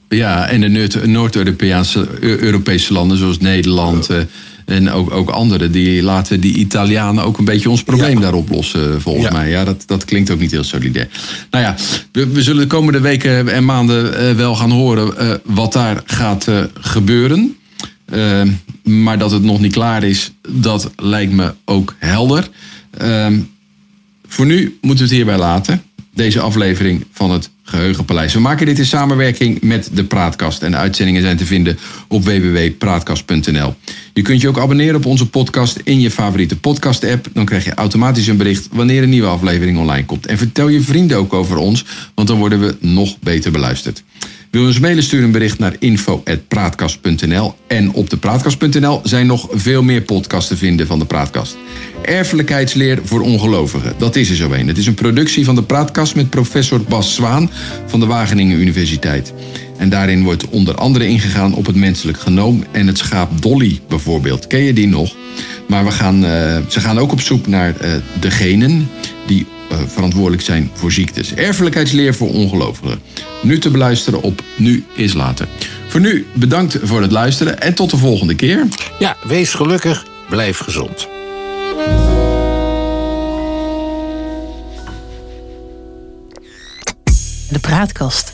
Ja, 0.10 0.48
en 0.48 0.62
de 0.62 0.68
Noord- 0.68 1.06
Noord-Europese 1.06 2.08
Eu- 2.20 2.38
Europese 2.40 2.94
landen 2.94 3.18
zoals 3.18 3.40
Nederland 3.40 4.10
eh, 4.10 4.18
en 4.70 4.90
ook, 4.92 5.12
ook 5.12 5.30
andere, 5.30 5.70
die 5.70 6.04
laten 6.04 6.40
die 6.40 6.54
Italianen 6.54 7.24
ook 7.24 7.38
een 7.38 7.46
beetje 7.46 7.70
ons 7.70 7.84
probleem 7.84 8.14
Ja. 8.16 8.20
daar 8.20 8.34
oplossen, 8.34 9.02
volgens 9.02 9.26
Ja. 9.26 9.32
mij. 9.32 9.50
Ja, 9.50 9.64
dat, 9.64 9.84
dat 9.86 10.06
klinkt 10.06 10.32
ook 10.32 10.40
niet 10.40 10.52
heel 10.52 10.64
solidair. 10.64 11.08
Nou 11.52 11.64
ja, 11.64 11.76
we, 12.12 12.28
we 12.28 12.44
zullen 12.44 12.62
de 12.62 12.68
komende 12.68 13.00
weken 13.00 13.48
en 13.54 13.66
maanden 13.66 14.18
eh, 14.18 14.36
wel 14.36 14.56
gaan 14.56 14.72
horen 14.72 15.18
eh, 15.18 15.32
wat 15.44 15.74
daar 15.74 16.02
gaat 16.06 16.48
eh, 16.48 16.64
gebeuren. 16.80 17.58
Eh, 18.06 18.42
maar 18.84 19.18
dat 19.18 19.32
het 19.32 19.44
nog 19.44 19.60
niet 19.60 19.74
klaar 19.74 20.04
is, 20.04 20.32
dat 20.50 20.92
lijkt 20.96 21.32
me 21.34 21.54
ook 21.66 21.96
helder. 21.98 22.48
Voor 24.28 24.46
nu 24.46 24.78
moeten 24.82 24.98
we 25.06 25.10
het 25.10 25.12
hierbij 25.12 25.38
laten. 25.38 25.84
Deze 26.14 26.40
aflevering 26.40 27.06
van 27.12 27.32
het 27.32 27.50
Geheugenpaleis. 27.64 28.34
We 28.34 28.40
maken 28.40 28.66
dit 28.66 28.78
in 28.78 28.86
samenwerking 28.86 29.62
met 29.62 29.90
de 29.94 30.04
Praatkast. 30.04 30.62
En 30.62 30.72
de 30.72 30.78
uitzendingen 30.78 31.22
zijn 31.22 31.38
te 31.38 31.46
vinden 31.46 31.78
op 32.08 32.24
www.praatkast.nl. 32.24 33.76
Je 34.14 34.22
kunt 34.22 34.42
je 34.42 34.48
ook 34.48 34.60
abonneren 34.60 34.96
op 34.96 35.06
onze 35.06 35.30
podcast 35.30 35.80
in 35.84 36.00
je 36.00 36.12
favoriete 36.12 36.58
podcast-app. 36.58 37.28
Dan 37.34 37.46
krijg 37.46 37.66
je 37.66 37.74
automatisch 37.74 38.28
een 38.28 38.38
bericht 38.38 38.68
wanneer 38.72 39.04
een 39.04 39.10
nieuwe 39.10 39.28
aflevering 39.28 39.78
online 39.78 40.06
komt. 40.06 40.26
En 40.26 40.38
vertel 40.38 40.68
je 40.68 40.82
vrienden 40.82 41.18
ook 41.18 41.34
over 41.34 41.58
ons, 41.58 41.86
want 42.16 42.28
dan 42.28 42.38
worden 42.38 42.60
we 42.60 42.76
nog 42.80 43.20
beter 43.20 43.52
beluisterd. 43.52 44.04
Wil 44.52 44.62
je 44.62 44.68
ons 44.68 44.80
mailen, 44.80 45.04
stuur 45.04 45.24
een 45.24 45.32
bericht 45.32 45.60
naar 45.60 45.76
info.praatkast.nl. 45.80 47.56
En 47.68 47.94
op 47.94 48.10
de 48.10 48.18
praatkast.nl 48.18 49.02
zijn 49.04 49.28
nog 49.28 49.48
veel 49.52 49.84
meer 49.84 50.02
podcasts 50.02 50.50
te 50.50 50.58
vinden 50.58 50.88
van 50.88 51.00
de 51.00 51.06
Praatkast. 51.06 51.58
Erfelijkheidsleer 52.02 53.00
voor 53.04 53.22
ongelovigen, 53.22 53.94
dat 53.98 54.16
is 54.16 54.30
er 54.30 54.36
zo 54.36 54.52
een. 54.52 54.68
Het 54.68 54.78
is 54.78 54.88
een 54.88 54.94
productie 54.94 55.46
van 55.46 55.56
de 55.56 55.64
Praatkast 55.64 56.16
met 56.16 56.30
professor 56.30 56.82
Bas 56.82 57.16
Zwaan 57.16 57.50
van 57.86 58.00
de 58.00 58.06
Wageningen 58.06 58.60
Universiteit. 58.60 59.34
En 59.78 59.90
daarin 59.90 60.24
wordt 60.24 60.50
onder 60.50 60.76
andere 60.76 61.08
ingegaan 61.08 61.54
op 61.54 61.66
het 61.66 61.76
menselijk 61.76 62.20
genoom 62.20 62.64
en 62.72 62.88
het 62.88 62.98
schaap 62.98 63.42
Dolly 63.42 63.80
bijvoorbeeld. 63.88 64.48
Ken 64.48 64.64
je 64.64 64.74
die 64.74 64.88
nog? 64.88 65.16
Maar 65.68 65.86
we 65.86 65.92
gaan, 65.92 66.24
uh, 66.24 66.58
ze 66.68 66.80
gaan 66.80 67.00
ook 67.00 67.12
op 67.12 67.22
zoek 67.22 67.48
naar 67.48 67.76
uh, 67.82 67.92
de 68.20 68.32
genen 68.32 68.90
die 69.28 69.46
verantwoordelijk 69.88 70.42
zijn 70.42 70.72
voor 70.74 70.92
ziektes. 70.92 71.34
Erfelijkheidsleer 71.34 72.16
voor 72.16 72.30
ongelovigen. 72.30 73.00
Nu 73.42 73.60
te 73.60 73.70
beluisteren 73.70 74.22
op 74.22 74.42
Nu 74.58 74.86
is 74.96 75.14
Later. 75.14 75.48
Voor 75.88 76.00
nu 76.00 76.26
bedankt 76.34 76.78
voor 76.84 77.02
het 77.02 77.12
luisteren 77.12 77.62
en 77.62 77.74
tot 77.74 77.90
de 77.90 77.98
volgende 77.98 78.36
keer. 78.36 78.68
Ja, 79.00 79.18
wees 79.24 79.54
gelukkig, 79.54 80.06
blijf 80.30 80.58
gezond. 80.58 81.08
De 87.50 87.60
praatkast 87.62 88.32